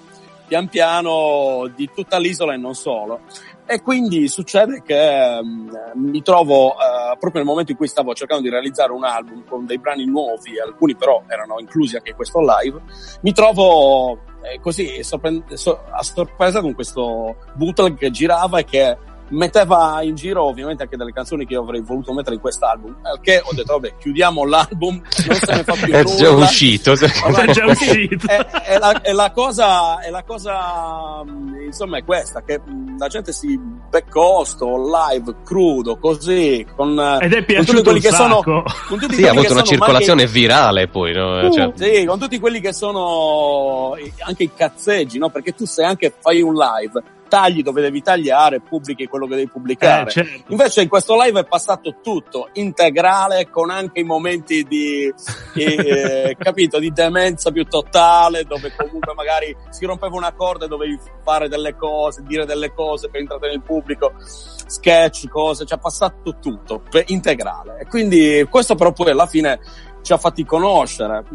[0.48, 3.22] pian piano di tutta l'isola e non solo.
[3.68, 8.44] E quindi succede che mm, mi trovo eh, proprio nel momento in cui stavo cercando
[8.44, 12.40] di realizzare un album con dei brani nuovi, alcuni però erano inclusi anche in questo
[12.42, 12.80] live,
[13.22, 14.20] mi trovo
[14.52, 18.98] eh, così sorpre- so- a sorpresa con questo bootleg che girava e che
[19.30, 23.20] metteva in giro ovviamente anche delle canzoni che io avrei voluto mettere in quest'album, al
[23.22, 26.16] che ho detto vabbè chiudiamo l'album, non se ne fa più È nulla.
[26.16, 26.92] già uscito.
[26.94, 28.28] È già uscito.
[28.28, 32.98] E, e la, e la cosa, e la cosa mh, insomma è questa, che mh,
[32.98, 38.12] la gente si beccò sto live crudo, così, con, Ed è con tutti quelli che
[38.12, 38.42] sono...
[38.44, 41.34] Con tutti Sì, ha avuto una circolazione virale poi, no?
[41.38, 45.30] anche- Cioè, Sì, con tutti quelli che sono anche i cazzeggi, no?
[45.30, 47.02] Perché tu sei anche, fai un live,
[47.36, 50.08] tagli dove devi tagliare, pubblichi quello che devi pubblicare.
[50.08, 50.52] Eh, certo.
[50.54, 55.14] Invece in questo live è passato tutto integrale con anche i momenti di,
[55.54, 60.98] eh, capito, di demenza più totale dove comunque magari si rompeva una corda e dovevi
[61.26, 66.38] fare delle cose, dire delle cose per intrattenere il pubblico, sketch, cose, ci ha passato
[66.40, 67.80] tutto, integrale.
[67.82, 69.60] E quindi questo però poi alla fine
[70.04, 71.26] ci ha fatti conoscere.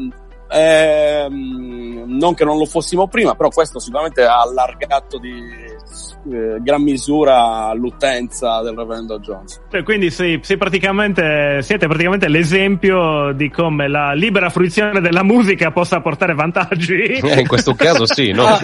[0.52, 6.82] Ehm, non che non lo fossimo prima, però questo sicuramente ha allargato di eh, gran
[6.82, 9.60] misura l'utenza del Reverendo Jones.
[9.70, 15.70] Cioè, quindi sei, sei praticamente, siete praticamente l'esempio di come la libera fruizione della musica
[15.70, 17.02] possa portare vantaggi.
[17.02, 18.44] eh, in questo caso sì, no?
[18.46, 18.60] Ah,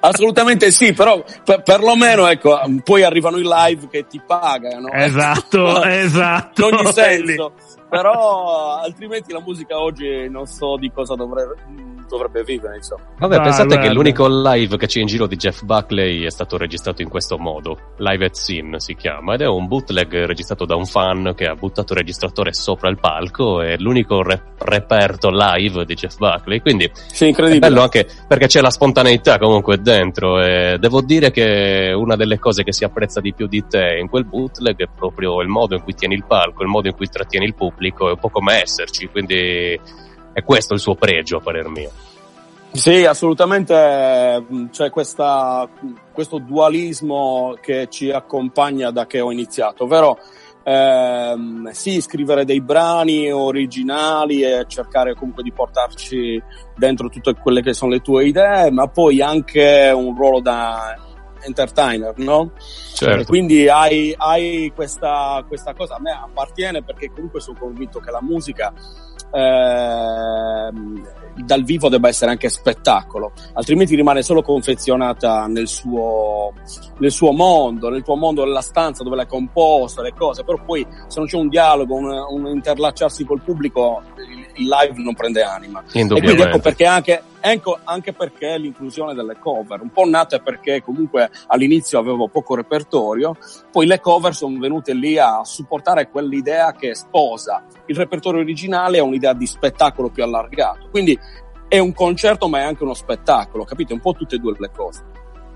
[0.00, 4.90] Assolutamente sì, però per, perlomeno ecco, poi arrivano i live che ti pagano.
[4.92, 6.68] Esatto, esatto.
[6.68, 7.52] In ogni senso.
[7.88, 11.56] Però altrimenti la musica oggi non so di cosa dovrebbe,
[12.08, 13.02] dovrebbe vivere, insomma.
[13.18, 13.86] Vabbè, Ah, pensate guarda.
[13.86, 17.38] che l'unico live che c'è in giro di Jeff Buckley è stato registrato in questo
[17.38, 17.76] modo.
[17.98, 21.54] Live at Scene si chiama, ed è un bootleg registrato da un fan che ha
[21.54, 26.90] buttato il registratore sopra il palco, è l'unico re- reperto live di Jeff Buckley, quindi
[27.06, 27.68] Sì, è incredibile.
[27.68, 32.62] bello anche perché c'è la spontaneità comunque dentro e devo dire che una delle cose
[32.64, 35.82] che si apprezza di più di te in quel bootleg è proprio il modo in
[35.82, 38.62] cui tieni il palco, il modo in cui trattieni il pubblico, è un po' come
[38.62, 39.78] esserci, quindi
[40.38, 41.90] è questo il suo pregio a parer mio.
[42.72, 45.68] Sì, assolutamente mh, c'è questa,
[46.12, 50.18] questo dualismo che ci accompagna da che ho iniziato, ovvero
[50.62, 56.40] ehm, sì, scrivere dei brani originali e cercare comunque di portarci
[56.76, 60.94] dentro tutte quelle che sono le tue idee, ma poi anche un ruolo da
[61.42, 62.52] entertainer, no?
[62.92, 63.24] Certo.
[63.24, 68.22] quindi hai, hai questa, questa cosa, a me appartiene perché comunque sono convinto che la
[68.22, 68.72] musica
[69.30, 71.06] ehm,
[71.44, 76.52] dal vivo debba essere anche spettacolo, altrimenti rimane solo confezionata nel suo,
[76.98, 80.86] nel suo mondo, nel tuo mondo della stanza dove l'hai composta, le cose, però poi
[81.06, 84.02] se non c'è un dialogo, un, un interlacciarsi col pubblico,
[84.58, 85.82] il, live non prende anima.
[85.92, 90.82] E quindi ecco perché anche, ecco, anche perché l'inclusione delle cover, un po' nata perché
[90.82, 93.36] comunque all'inizio avevo poco repertorio,
[93.70, 99.02] poi le cover sono venute lì a supportare quell'idea che sposa il repertorio originale a
[99.02, 100.88] un'idea di spettacolo più allargato.
[100.90, 101.18] Quindi
[101.68, 103.92] è un concerto ma è anche uno spettacolo, capite?
[103.92, 105.04] Un po' tutte e due le cose.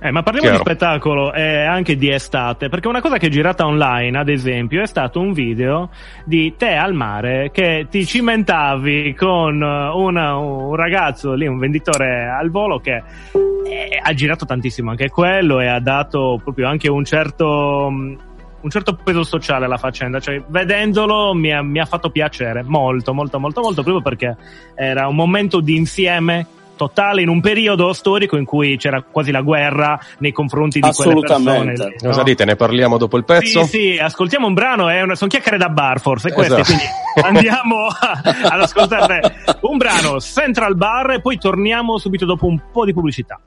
[0.05, 0.65] Eh, ma parliamo Chiaro.
[0.65, 4.83] di spettacolo e anche di estate, perché una cosa che è girata online, ad esempio,
[4.83, 5.91] è stato un video
[6.25, 12.29] di te al mare che ti cimentavi con eh, una- un ragazzo lì, un venditore
[12.29, 17.05] al volo che eh, ha girato tantissimo anche quello e ha dato proprio anche un
[17.05, 18.17] certo, mh,
[18.62, 23.15] un certo peso sociale alla faccenda, cioè vedendolo mi ha, mi ha fatto piacere molto,
[23.15, 24.37] molto, molto, molto, proprio perché
[24.75, 26.45] era un momento di insieme
[26.87, 31.21] totale in un periodo storico in cui c'era quasi la guerra nei confronti di quelle
[31.21, 31.73] persone.
[31.75, 31.88] No?
[32.09, 32.45] Cosa dite?
[32.45, 33.62] Ne parliamo dopo il pezzo?
[33.64, 36.77] Sì, sì, ascoltiamo un brano, è una, sono chiacchiere da bar forse queste, Esatto.
[36.77, 36.85] quindi
[37.38, 39.21] andiamo a- ad ascoltare
[39.61, 43.38] un brano Central Bar e poi torniamo subito dopo un po' di pubblicità.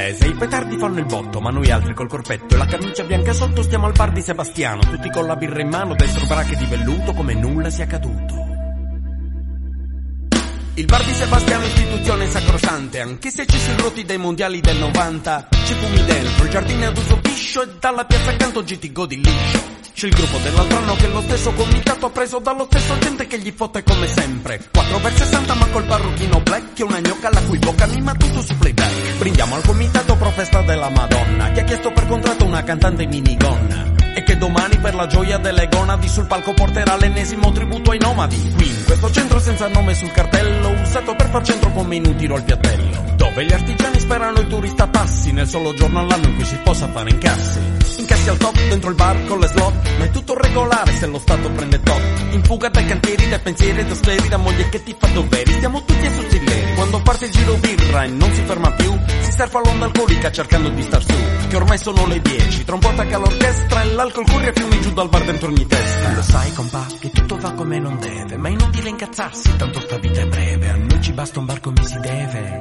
[0.00, 3.34] Paese, i petardi fanno il botto, ma noi altri col corpetto e la camicia bianca
[3.34, 6.64] sotto stiamo al bar di Sebastiano, tutti con la birra in mano, dentro brache di
[6.64, 8.48] velluto come nulla sia accaduto.
[10.74, 15.48] Il bar di Sebastiano istituzione sacrosante, anche se ci si rotti dai mondiali del 90,
[15.66, 19.16] ci fumi dentro, il giardino ad uso piscio e dalla piazza accanto ci ti godi
[19.16, 19.79] liscio.
[20.00, 23.38] C'è il gruppo dell'altro anno che lo stesso comitato ha preso dallo stesso gente che
[23.38, 24.58] gli fotte come sempre.
[24.72, 28.40] 4 per 60 ma col parrucchino black che una gnocca la cui bocca mima tutto
[28.40, 29.18] su playback.
[29.18, 33.92] Brindiamo al comitato pro festa della Madonna che ha chiesto per contratto una cantante minigonna.
[34.14, 38.54] E che domani per la gioia delle gonadi sul palco porterà l'ennesimo tributo ai nomadi.
[38.54, 42.42] Qui in questo centro senza nome sul cartello, usato per far centro come inutile al
[42.42, 43.04] piattello.
[43.16, 46.88] Dove gli artigiani sperano il turista passi nel solo giorno all'anno in cui si possa
[46.88, 47.79] fare incassi.
[48.20, 51.18] Incassi al top dentro il bar con le slot, ma è tutto regolare se lo
[51.18, 52.00] Stato prende top.
[52.32, 55.52] In fuga dai cantieri, dai pensieri, da sferi, da moglie che ti fa doveri.
[55.52, 56.74] Stiamo tutti a sussileri.
[56.74, 60.68] Quando parte il giro birra e non si ferma più, si serva l'onda alcolica cercando
[60.68, 61.14] di star su.
[61.48, 64.92] Che ormai sono le 10, tra un po' l'orchestra e l'alcol corre a fiumi giù
[64.92, 66.12] dal bar dentro ogni testa.
[66.14, 69.98] Lo sai, compa, che tutto va come non deve, ma è inutile incazzarsi, tanto sta
[69.98, 70.68] vita è breve.
[70.68, 72.60] A noi ci basta un bar come si deve,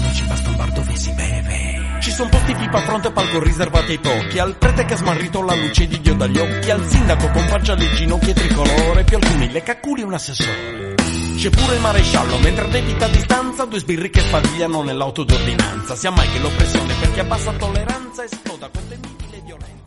[0.00, 1.98] a noi ci basta un bar dove si beve.
[2.00, 5.42] Ci sono posti pipa fronte e palco riservati ai pochi, al prete che ha smarrito
[5.42, 9.50] la luce di Dio dagli occhi, al sindaco con faccia le ginocchia tricolore, più alcuni
[9.50, 10.94] le cacculi e un assessore.
[11.36, 15.94] C'è pure il maresciallo, mentre debita a distanza due sbirri che sbadigliano nell'auto d'ordinanza.
[15.94, 19.78] Sia mai che l'oppressione per chi abbassa tolleranza esploda con temibile violenza.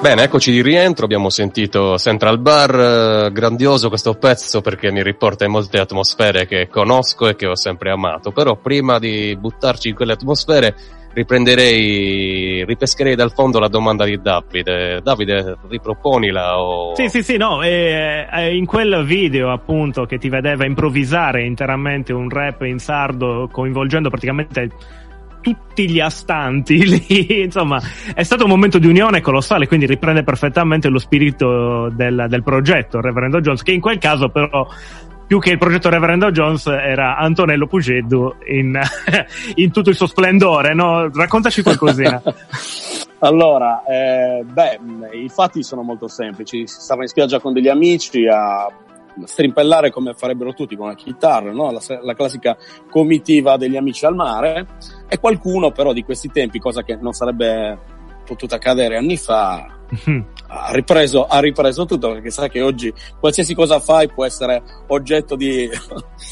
[0.00, 5.44] Bene, eccoci di rientro, abbiamo sentito Central Bar, eh, grandioso questo pezzo perché mi riporta
[5.44, 9.94] in molte atmosfere che conosco e che ho sempre amato, però prima di buttarci in
[9.94, 10.74] quelle atmosfere
[11.12, 15.00] riprenderei, ripescherei dal fondo la domanda di Davide.
[15.02, 16.94] Davide, riproponila o...
[16.94, 22.14] Sì, sì, sì, no, eh, eh, in quel video appunto che ti vedeva improvvisare interamente
[22.14, 24.70] un rap in sardo coinvolgendo praticamente
[25.40, 27.80] tutti gli astanti lì, insomma,
[28.14, 33.00] è stato un momento di unione colossale, quindi riprende perfettamente lo spirito del, del progetto
[33.00, 34.66] Reverendo Jones, che in quel caso però
[35.30, 38.76] più che il progetto Reverendo Jones era Antonello Pugeddu in,
[39.54, 41.08] in tutto il suo splendore, no?
[41.08, 42.20] Raccontaci qualcosina.
[43.20, 44.80] allora, eh, beh,
[45.12, 46.66] i fatti sono molto semplici.
[46.66, 48.66] Si stava in spiaggia con degli amici a
[49.24, 51.70] strimpellare come farebbero tutti con la chitarra, no?
[51.70, 52.56] la, la, classica
[52.88, 54.66] comitiva degli amici al mare
[55.08, 57.78] e qualcuno però di questi tempi, cosa che non sarebbe
[58.24, 59.66] potuta accadere anni fa,
[60.46, 65.34] ha ripreso, ha ripreso tutto perché sai che oggi qualsiasi cosa fai può essere oggetto
[65.34, 65.68] di,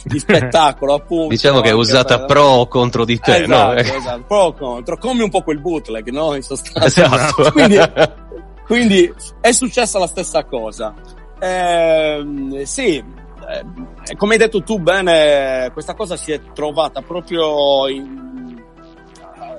[0.04, 1.28] di spettacolo appunto.
[1.28, 2.26] Diciamo che è usata per...
[2.26, 3.74] pro o contro di te, esatto, no?
[3.74, 6.34] Esatto, pro o contro, come un po' quel bootleg, no?
[6.34, 6.86] In sostanza.
[6.86, 7.50] Esatto.
[7.50, 7.78] quindi,
[8.64, 10.94] quindi è successa la stessa cosa.
[11.40, 18.62] Eh, sì, eh, come hai detto tu bene, questa cosa si è trovata proprio in,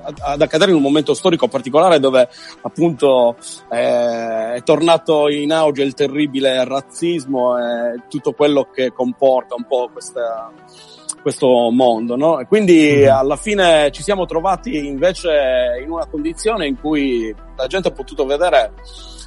[0.02, 2.28] ad accadere in un momento storico particolare dove
[2.62, 3.36] appunto
[3.70, 9.88] eh, è tornato in auge il terribile razzismo e tutto quello che comporta un po'
[9.92, 10.52] questa,
[11.22, 12.40] questo mondo, no?
[12.40, 13.10] E quindi mm-hmm.
[13.10, 18.24] alla fine ci siamo trovati invece in una condizione in cui la gente ha potuto
[18.24, 18.72] vedere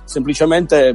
[0.06, 0.94] semplicemente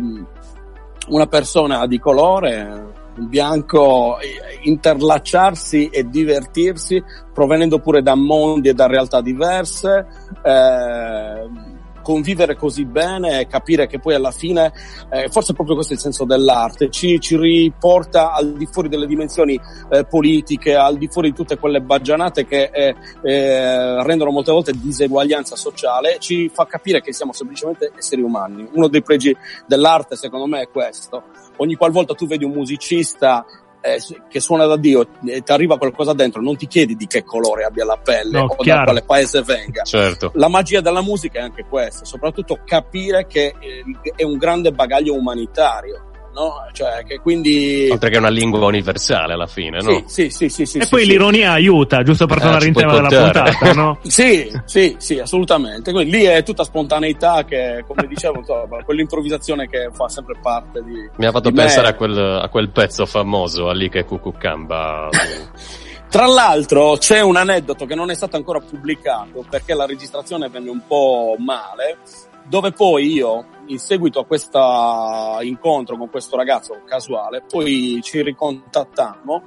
[1.09, 2.87] una persona di colore,
[3.17, 4.17] un bianco,
[4.63, 7.03] interlacciarsi e divertirsi,
[7.33, 10.07] provenendo pure da mondi e da realtà diverse,
[10.43, 11.77] eh,
[12.09, 14.73] convivere così bene e capire che poi alla fine,
[15.11, 19.07] eh, forse proprio questo è il senso dell'arte, ci, ci riporta al di fuori delle
[19.07, 24.53] dimensioni eh, politiche, al di fuori di tutte quelle baggianate che eh, eh, rendono molte
[24.53, 28.67] volte diseguaglianza sociale, ci fa capire che siamo semplicemente esseri umani.
[28.73, 29.37] Uno dei pregi
[29.67, 31.25] dell'arte secondo me è questo.
[31.57, 33.45] Ogni qualvolta tu vedi un musicista
[33.81, 37.25] eh, che suona da Dio e ti arriva qualcosa dentro, non ti chiedi di che
[37.25, 38.93] colore abbia la pelle no, o chiaro.
[38.93, 39.83] da quale paese venga.
[39.83, 40.33] Certo.
[40.35, 45.15] La magia della musica è anche questa, soprattutto capire che eh, è un grande bagaglio
[45.15, 46.08] umanitario.
[46.39, 46.69] No?
[46.73, 47.89] Cioè, che quindi...
[47.91, 50.05] Oltre che una lingua universale alla fine, no?
[50.07, 51.09] Sì, sì, sì, sì E sì, poi sì.
[51.09, 53.99] l'ironia aiuta, giusto per Eh, tornare ci in tema della puntata, no?
[54.07, 55.91] Sì, sì, sì, assolutamente.
[55.91, 61.11] Quindi lì è tutta spontaneità che, come dicevo, insomma, quell'improvvisazione che fa sempre parte di...
[61.17, 65.09] Mi ha fatto pensare a quel, a quel pezzo famoso, a lì che Cucucamba.
[66.09, 70.71] Tra l'altro c'è un aneddoto che non è stato ancora pubblicato perché la registrazione venne
[70.71, 71.99] un po' male,
[72.45, 79.43] dove poi io, in seguito a questo incontro con questo ragazzo casuale, poi ci ricontattammo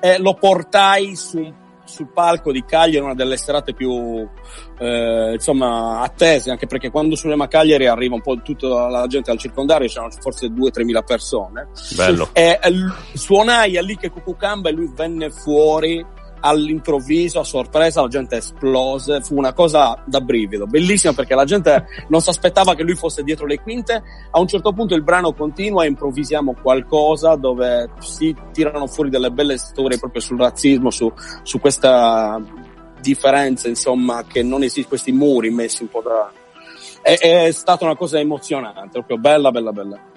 [0.00, 1.52] e lo portai su,
[1.84, 4.26] sul palco di Cagliari, una delle serate più
[4.78, 9.30] eh, insomma attese, anche perché quando suoniamo a Cagliari arriva un po' tutta la gente
[9.30, 11.68] al circondario, c'erano forse 2-3 mila persone.
[11.94, 12.30] Bello.
[12.32, 16.04] E l- suonai a lì che Cucucamba e lui venne fuori
[16.44, 21.86] all'improvviso, a sorpresa, la gente esplose, fu una cosa da brivido, bellissima perché la gente
[22.08, 25.32] non si aspettava che lui fosse dietro le quinte, a un certo punto il brano
[25.32, 31.12] continua e improvvisiamo qualcosa dove si tirano fuori delle belle storie proprio sul razzismo, su,
[31.42, 32.40] su questa
[33.00, 36.32] differenza, insomma, che non esiste, questi muri messi un po' da...
[37.02, 40.11] È, è stata una cosa emozionante, proprio bella, bella, bella.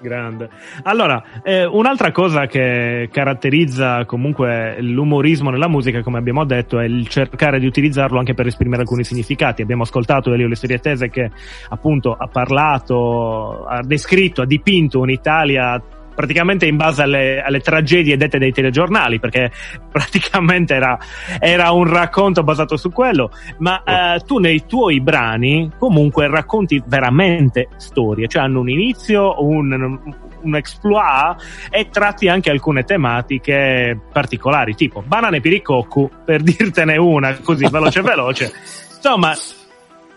[0.00, 0.48] Grande.
[0.84, 7.08] Allora, eh, un'altra cosa che caratterizza comunque l'umorismo nella musica, come abbiamo detto, è il
[7.08, 9.62] cercare di utilizzarlo anche per esprimere alcuni significati.
[9.62, 11.30] Abbiamo ascoltato Elio Le Storie Tese che
[11.70, 15.82] appunto ha parlato, ha descritto, ha dipinto un'Italia
[16.18, 19.52] praticamente in base alle, alle tragedie dette dai telegiornali, perché
[19.88, 20.98] praticamente era,
[21.38, 27.68] era un racconto basato su quello, ma eh, tu nei tuoi brani comunque racconti veramente
[27.76, 29.96] storie, cioè hanno un inizio, un,
[30.40, 31.40] un exploit
[31.70, 38.52] e tratti anche alcune tematiche particolari, tipo banane piricoccu, per dirtene una così veloce veloce.
[38.98, 39.32] Insomma,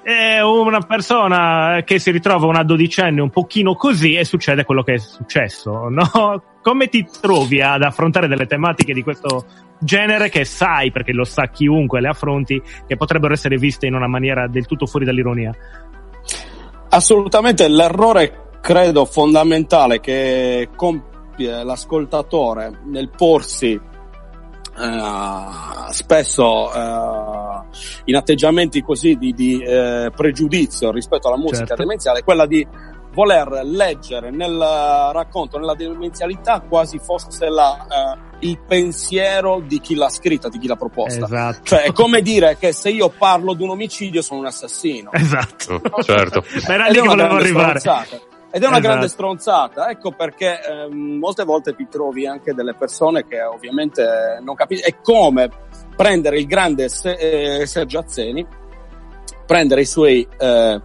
[0.04, 4.94] è una persona che si ritrova una dodicenne un pochino così e succede quello che
[4.94, 6.44] è successo, no?
[6.62, 9.46] Come ti trovi ad affrontare delle tematiche di questo
[9.80, 14.08] genere che sai, perché lo sa chiunque le affronti, che potrebbero essere viste in una
[14.08, 15.52] maniera del tutto fuori dall'ironia?
[16.90, 23.80] Assolutamente l'errore credo fondamentale che compie l'ascoltatore nel porsi
[24.78, 27.62] eh, spesso eh,
[28.06, 31.84] in atteggiamenti così di, di eh, pregiudizio rispetto alla musica Certo.
[31.84, 32.66] demenziale è quella di
[33.14, 37.86] voler leggere nel racconto, nella demenzialità, quasi fosse la,
[38.40, 41.26] eh, il pensiero di chi l'ha scritta, di chi l'ha proposta.
[41.26, 41.60] Esatto.
[41.64, 45.12] Cioè, è come dire che se io parlo di un omicidio sono un assassino.
[45.12, 45.82] Esatto.
[46.02, 46.44] Certo.
[46.68, 47.80] Ma era lì che volevo arrivare.
[47.80, 48.30] stronzata.
[48.54, 48.80] Ed è una Esatto.
[48.82, 54.56] grande stronzata, ecco perché ehm, molte volte ti trovi anche delle persone che ovviamente non
[54.56, 54.94] capiscono.
[54.94, 55.50] È come
[55.96, 58.46] prendere il grande Se- eh, Sergio Azzeni,
[59.46, 60.82] prendere i suoi, eh,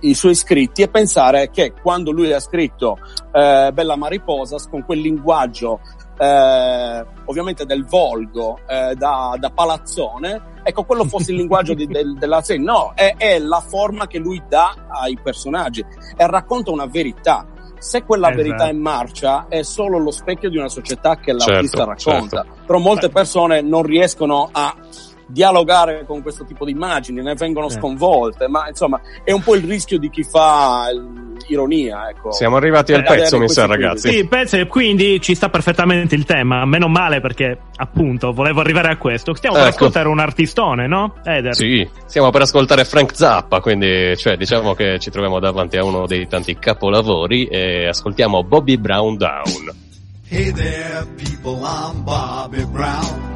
[0.00, 2.98] i suoi scritti e pensare che quando lui ha scritto
[3.32, 5.80] eh, Bella Mariposas con quel linguaggio
[6.18, 10.54] eh, ovviamente del volgo eh, da, da palazzone.
[10.62, 12.62] Ecco quello fosse il linguaggio di, del, della serie.
[12.64, 15.84] No è, è la forma che lui dà ai personaggi.
[16.16, 17.46] E racconta una verità.
[17.78, 18.42] Se quella Esatto.
[18.42, 22.42] verità è in marcia è solo lo specchio di una società che l'artista Certo, racconta.
[22.42, 22.60] certo.
[22.66, 24.74] però molte persone non riescono a
[25.26, 27.70] dialogare con questo tipo di immagini, ne vengono Eh.
[27.70, 30.88] sconvolte, ma insomma è un po' il rischio di chi fa
[31.48, 32.32] ironia, ecco.
[32.32, 34.10] Siamo arrivati al pezzo, mi sa, ragazzi.
[34.10, 36.64] Sì, penso, e quindi ci sta perfettamente il tema.
[36.64, 39.34] Meno male perché, appunto, volevo arrivare a questo.
[39.34, 39.74] Stiamo per Ecco.
[39.76, 41.14] ascoltare un artistone, no?
[41.24, 41.54] Eder.
[41.54, 46.06] Sì, stiamo per ascoltare Frank Zappa, quindi cioè, diciamo che ci troviamo davanti a uno
[46.06, 49.84] dei tanti capolavori e ascoltiamo Bobby Brown Down.
[50.28, 53.35] Hey there, people, I'm Bobby Brown.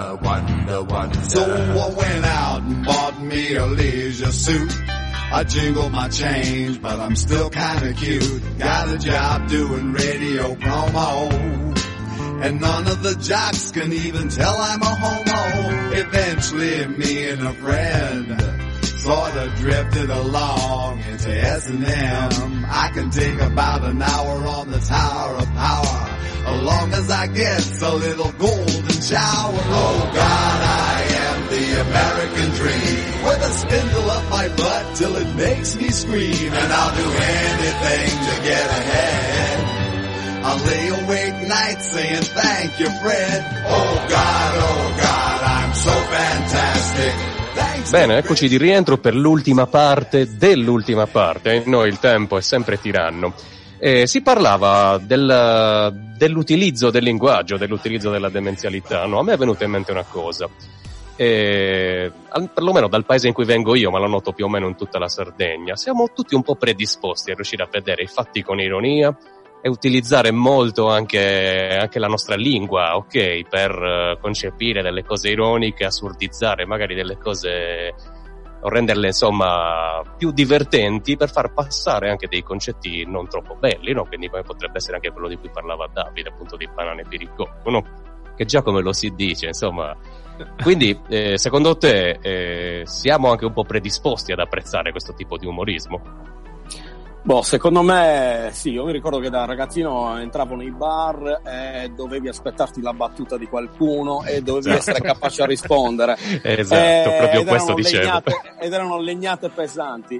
[1.09, 4.71] So I went out and bought me a leisure suit.
[5.33, 8.59] I jingle my change, but I'm still kinda cute.
[8.59, 11.31] Got a job doing radio promo.
[12.43, 15.91] And none of the jocks can even tell I'm a homo.
[15.93, 18.27] Eventually me and a friend
[18.99, 22.65] sort of drifted along into S&M.
[22.69, 26.17] I can take about an hour on the Tower of Power.
[26.45, 29.53] As long as I get a little golden shower.
[29.53, 30.90] Oh God, I
[31.51, 32.99] the American dream.
[33.27, 36.51] With a spindle up my butt till it makes me scream.
[36.53, 39.59] And I'll do anything to get ahead.
[40.43, 43.43] I'll lay awake nights saying thank you, Fred.
[43.67, 47.13] Oh God, oh God, I'm so fantastic.
[47.91, 51.55] Bene, eccoci di rientro per l'ultima parte dell'ultima parte.
[51.55, 53.33] E noi il tempo è sempre tiranno.
[53.77, 59.05] Eh, si parlava del- dell'utilizzo del linguaggio, dell'utilizzo della demenzialità.
[59.05, 60.47] No, a me è venuta in mente una cosa.
[61.15, 64.67] Eh, al- perlomeno dal paese in cui vengo io, ma lo noto più o meno
[64.67, 68.41] in tutta la Sardegna, siamo tutti un po' predisposti a riuscire a vedere i fatti
[68.41, 69.15] con ironia
[69.61, 75.85] e utilizzare molto anche, anche la nostra lingua, ok, per eh, concepire delle cose ironiche,
[75.85, 77.93] assurdizzare magari delle cose
[78.63, 84.05] o renderle insomma più divertenti per far passare anche dei concetti non troppo belli, no?
[84.05, 87.83] Quindi come potrebbe essere anche quello di cui parlava Davide, appunto di banane piricocco, no?
[88.35, 89.95] Che già come lo si dice, insomma.
[90.61, 95.45] Quindi, eh, secondo te, eh, siamo anche un po' predisposti ad apprezzare questo tipo di
[95.45, 96.29] umorismo?
[97.23, 102.27] Boh, secondo me sì, io mi ricordo che da ragazzino entravo nei bar e dovevi
[102.27, 104.89] aspettarti la battuta di qualcuno e dovevi Esatto.
[104.89, 106.17] essere capace a rispondere.
[106.41, 108.01] Esatto, Eh, proprio questo dicevo.
[108.05, 110.19] legnate- ed erano legnate pesanti.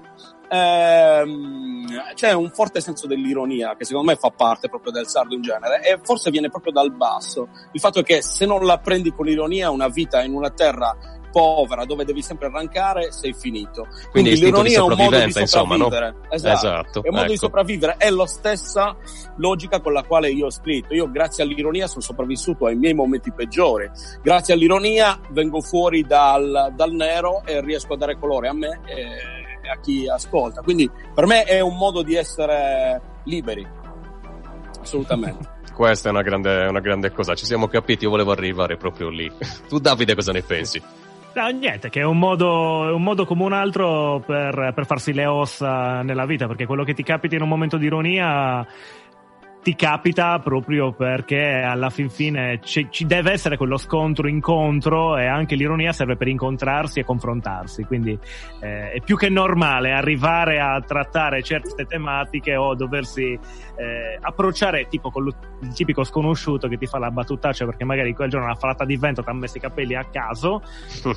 [0.54, 5.42] Ehm, c'è un forte senso dell'ironia che secondo me fa parte proprio del sardo in
[5.42, 7.48] genere e forse viene proprio dal basso.
[7.72, 10.94] Il fatto è che se non la prendi con ironia una vita in una terra
[11.32, 13.88] povera, dove devi sempre arrancare, sei finito.
[14.12, 15.84] Quindi istinto di l'ironia è un modo di sopravvivenza, insomma, no?
[15.86, 16.28] sopravvivere.
[16.30, 16.54] Esatto.
[16.54, 17.46] Esatto, È un modo di ecco.
[17.46, 18.98] sopravvivere, è la stessa
[19.38, 20.94] logica con la quale io ho scritto.
[20.94, 23.90] Io, grazie all'ironia, sono sopravvissuto ai miei momenti peggiori.
[24.22, 29.41] Grazie all'ironia, vengo fuori dal, dal nero e riesco a dare colore a me e
[29.72, 30.62] a chi ascolta.
[30.62, 33.68] Quindi, per me è un modo di essere liberi.
[34.80, 35.60] Assolutamente.
[35.74, 39.32] Questa è una grande, una grande cosa, ci siamo capiti, io volevo arrivare proprio lì.
[39.68, 40.82] Tu Davide cosa ne pensi?
[41.34, 45.26] No, niente, che è un modo, un modo come un altro per, per farsi le
[45.26, 48.68] ossa nella vita, perché quello che ti capita in un momento di ironia
[49.64, 55.28] ti capita proprio perché alla fin fine ci, ci deve essere quello scontro incontro e
[55.28, 57.84] anche l'ironia serve per incontrarsi e confrontarsi.
[57.84, 58.18] Quindi
[58.60, 63.38] eh, è più che normale arrivare a trattare certe tematiche o doversi
[63.76, 68.14] eh, approcciare tipo con lo- il tipico sconosciuto che ti fa la battutaccia perché magari
[68.16, 70.64] quel giorno una falata di vento ti ha messo i capelli a caso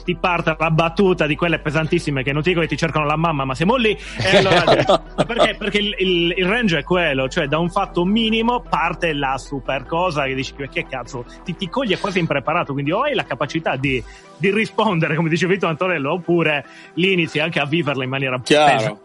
[0.05, 3.17] ti parte la battuta di quelle pesantissime che non ti dico che ti cercano la
[3.17, 3.97] mamma ma siamo lì
[4.35, 4.63] allora
[5.27, 9.39] perché, perché il, il- il range è quello cioè da un fatto minimo parte la
[9.39, 13.15] super cosa che dici "Ma che cazzo ti, ti coglie quasi impreparato quindi o hai
[13.15, 14.03] la capacità di,
[14.37, 16.65] di rispondere come dicevi tu Antonello oppure
[16.95, 19.01] lì inizi anche a viverla in maniera Chiaro.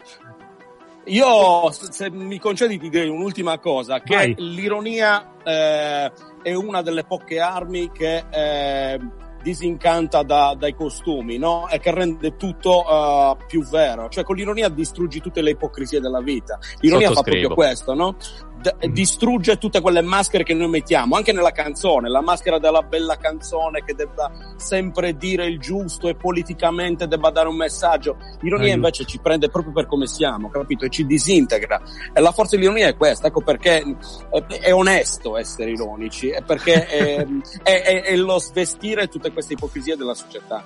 [1.04, 4.34] Io, se mi concedi, ti direi un'ultima cosa, che Vai.
[4.36, 6.12] l'ironia eh,
[6.42, 9.00] è una delle poche armi che eh,
[9.42, 11.68] disincanta da- dai costumi, no?
[11.68, 14.08] E che rende tutto eh, più vero.
[14.08, 16.58] Cioè, con l'ironia distruggi tutte le ipocrisie della vita.
[16.80, 18.16] L'ironia fa proprio questo, no?
[18.60, 23.16] D- distrugge tutte quelle maschere che noi mettiamo, anche nella canzone, la maschera della bella
[23.16, 28.16] canzone che debba sempre dire il giusto e politicamente debba dare un messaggio.
[28.40, 30.84] L'ironia invece ci prende proprio per come siamo, capito?
[30.84, 31.80] E ci disintegra.
[32.12, 33.82] E la forza dell'ironia è questa, ecco perché
[34.30, 37.26] è, è onesto essere ironici, è perché è,
[37.62, 40.62] è- è- è lo svestire tutte queste ipocrisie della società.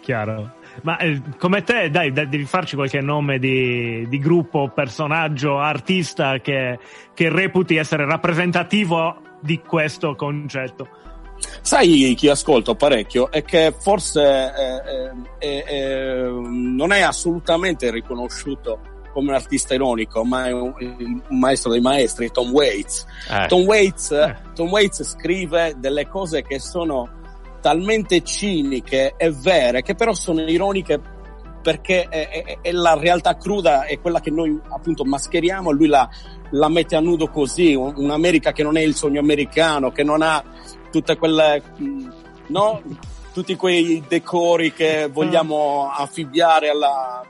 [0.00, 0.52] Chiaro.
[0.82, 6.38] Ma eh, come te, dai, dai, devi farci qualche nome di, di gruppo, personaggio, artista
[6.38, 6.78] che,
[7.14, 10.88] che reputi essere rappresentativo di questo concetto.
[11.60, 14.80] Sai chi ascolto parecchio è che forse eh,
[15.38, 21.38] eh, eh, eh, non è assolutamente riconosciuto come un artista ironico, ma è un, un
[21.38, 23.06] maestro dei maestri, Tom Waits.
[23.30, 24.36] Eh, Tom Waits, Eh.
[24.54, 27.08] Tom Waits scrive delle cose che sono
[27.66, 31.00] talmente ciniche e vere, che però sono ironiche
[31.60, 35.88] perché è, è- è la realtà cruda, è quella che noi appunto mascheriamo e lui
[35.88, 36.08] la,
[36.50, 40.22] la mette a nudo così, un- un'America che non è il sogno americano, che non
[40.22, 40.44] ha
[40.92, 41.60] tutte quelle,
[42.46, 42.82] no?
[43.32, 47.20] Tutti quei decori che vogliamo affibbiare alla,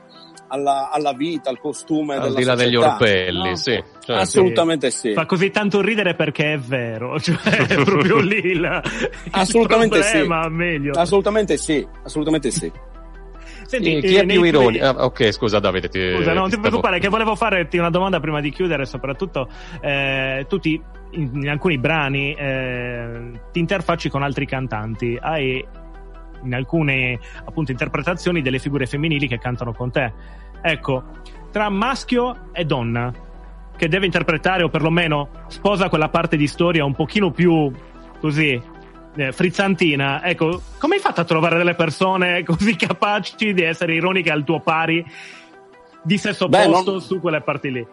[0.47, 3.55] alla, alla vita, al costume al della di là degli orpelli, no?
[3.55, 3.71] sì.
[3.71, 4.13] certo.
[4.13, 5.13] Assolutamente sì.
[5.13, 8.81] Fa così tanto ridere perché è vero, cioè è proprio lì il,
[9.31, 10.17] Assolutamente il sì.
[10.17, 10.93] problema, meglio.
[10.93, 12.71] Assolutamente sì, assolutamente sì.
[13.65, 14.85] Senti, Chi, chi è eh, nei più ironico?
[14.85, 17.89] Ah, ok, scusa Davide, ti, Scusa, no, non ti stavo- preoccupare, che volevo farti una
[17.89, 19.49] domanda prima di chiudere, soprattutto
[19.81, 20.81] eh, tu ti-
[21.11, 25.65] in, in alcuni brani eh, ti interfacci con altri cantanti, hai
[26.43, 30.11] in alcune appunto interpretazioni delle figure femminili che cantano con te.
[30.61, 31.03] Ecco,
[31.51, 33.13] tra maschio e donna,
[33.75, 37.71] che deve interpretare o perlomeno sposa quella parte di storia un pochino più
[38.19, 38.59] così
[39.15, 44.31] eh, frizzantina, ecco, come hai fatto a trovare delle persone così capaci di essere ironiche
[44.31, 45.05] al tuo pari
[46.03, 47.87] di sesso Beh, opposto non- su quelle parti lì?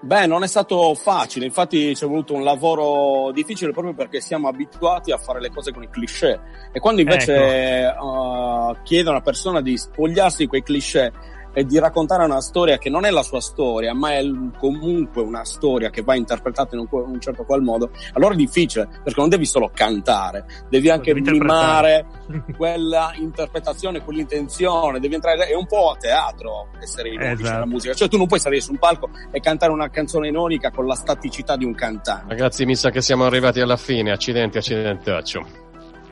[0.00, 4.46] Beh, non è stato facile, infatti ci è voluto un lavoro difficile proprio perché siamo
[4.46, 6.38] abituati a fare le cose con i cliché
[6.72, 8.04] e quando invece Ecco.
[8.04, 11.12] uh, chiede a una persona di spogliarsi di quei cliché
[11.52, 14.22] e di raccontare una storia che non è la sua storia, ma è
[14.58, 18.86] comunque una storia che va interpretata in un, un certo qual modo, allora è difficile
[19.02, 22.06] perché non devi solo cantare, devi anche Devi interpretare.
[22.28, 27.52] mimare quella interpretazione, quell'intenzione, devi entrare, è un po' a teatro essere ironici Esatto.
[27.54, 30.70] nella musica, cioè tu non puoi salire su un palco e cantare una canzone ironica
[30.70, 32.26] con la staticità di un cantante.
[32.28, 34.10] Ragazzi, mi sa che siamo arrivati alla fine.
[34.12, 35.46] Accidenti, accidentaccio.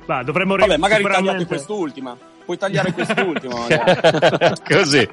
[0.07, 2.16] Ma dovremmo Vabbè, magari sicuramente- tagliate quest'ultima,
[2.47, 4.53] puoi tagliare quest'ultima magari.
[4.66, 5.07] Così.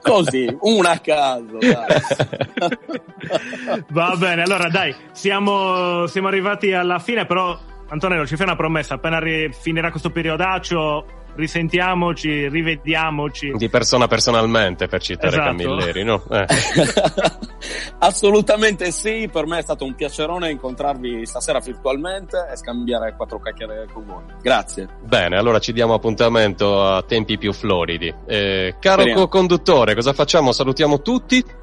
[0.00, 1.58] Così, una a caso.
[3.90, 8.94] Va bene, allora dai, siamo, siamo arrivati alla fine, però Antonello ci fai una promessa,
[8.94, 11.04] appena ri- finirà questo periodaccio
[11.34, 13.52] risentiamoci, rivediamoci.
[13.56, 15.48] Di persona personalmente, per citare Esatto.
[15.48, 16.22] Camilleri, no?
[16.30, 16.46] Eh.
[17.98, 23.86] Assolutamente sì, per me è stato un piacerone incontrarvi stasera virtualmente e scambiare quattro chiacchiere
[23.92, 24.22] con voi.
[24.42, 24.88] Grazie.
[25.02, 28.14] Bene, allora ci diamo appuntamento a tempi più floridi.
[28.26, 30.52] Eh, caro co-conduttore, cosa facciamo?
[30.52, 31.62] Salutiamo tutti?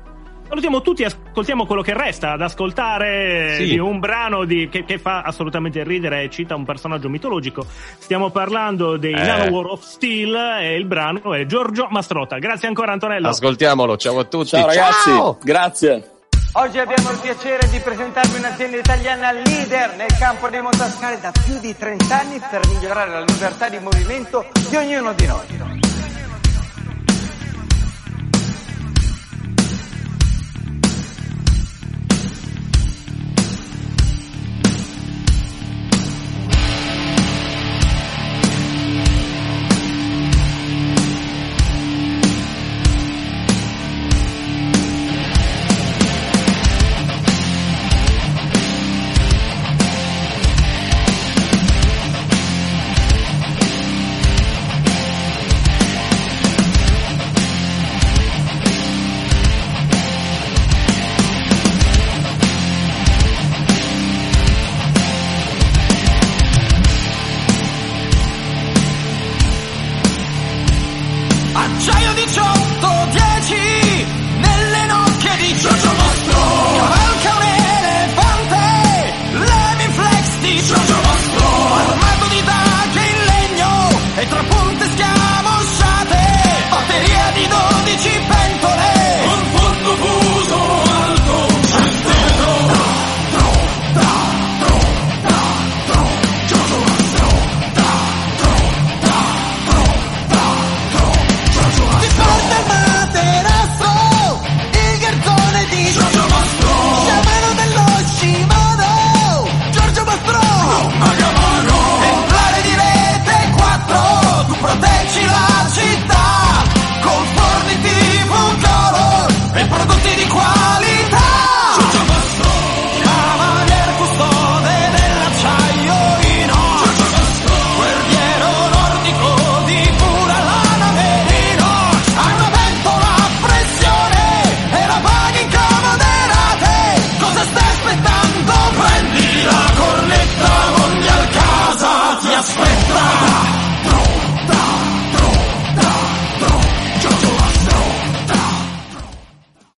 [0.52, 3.70] Salutiamo tutti e ascoltiamo quello che resta ad ascoltare Sì.
[3.70, 7.66] di un brano di- che, che fa assolutamente ridere e cita un personaggio mitologico.
[7.98, 9.24] Stiamo parlando dei Eh.
[9.24, 12.38] Nano War of Steel e il brano è Giorgio Mastrota.
[12.38, 13.30] Grazie ancora Antonello.
[13.30, 14.48] Ascoltiamolo, ciao a tutti.
[14.50, 15.38] Ciao ragazzi, Ciao!
[15.42, 16.10] grazie.
[16.54, 21.58] Oggi abbiamo il piacere di presentarvi un'azienda italiana leader nel campo dei motorscale da più
[21.62, 25.80] di 30 anni per migliorare la libertà di movimento di ognuno di noi.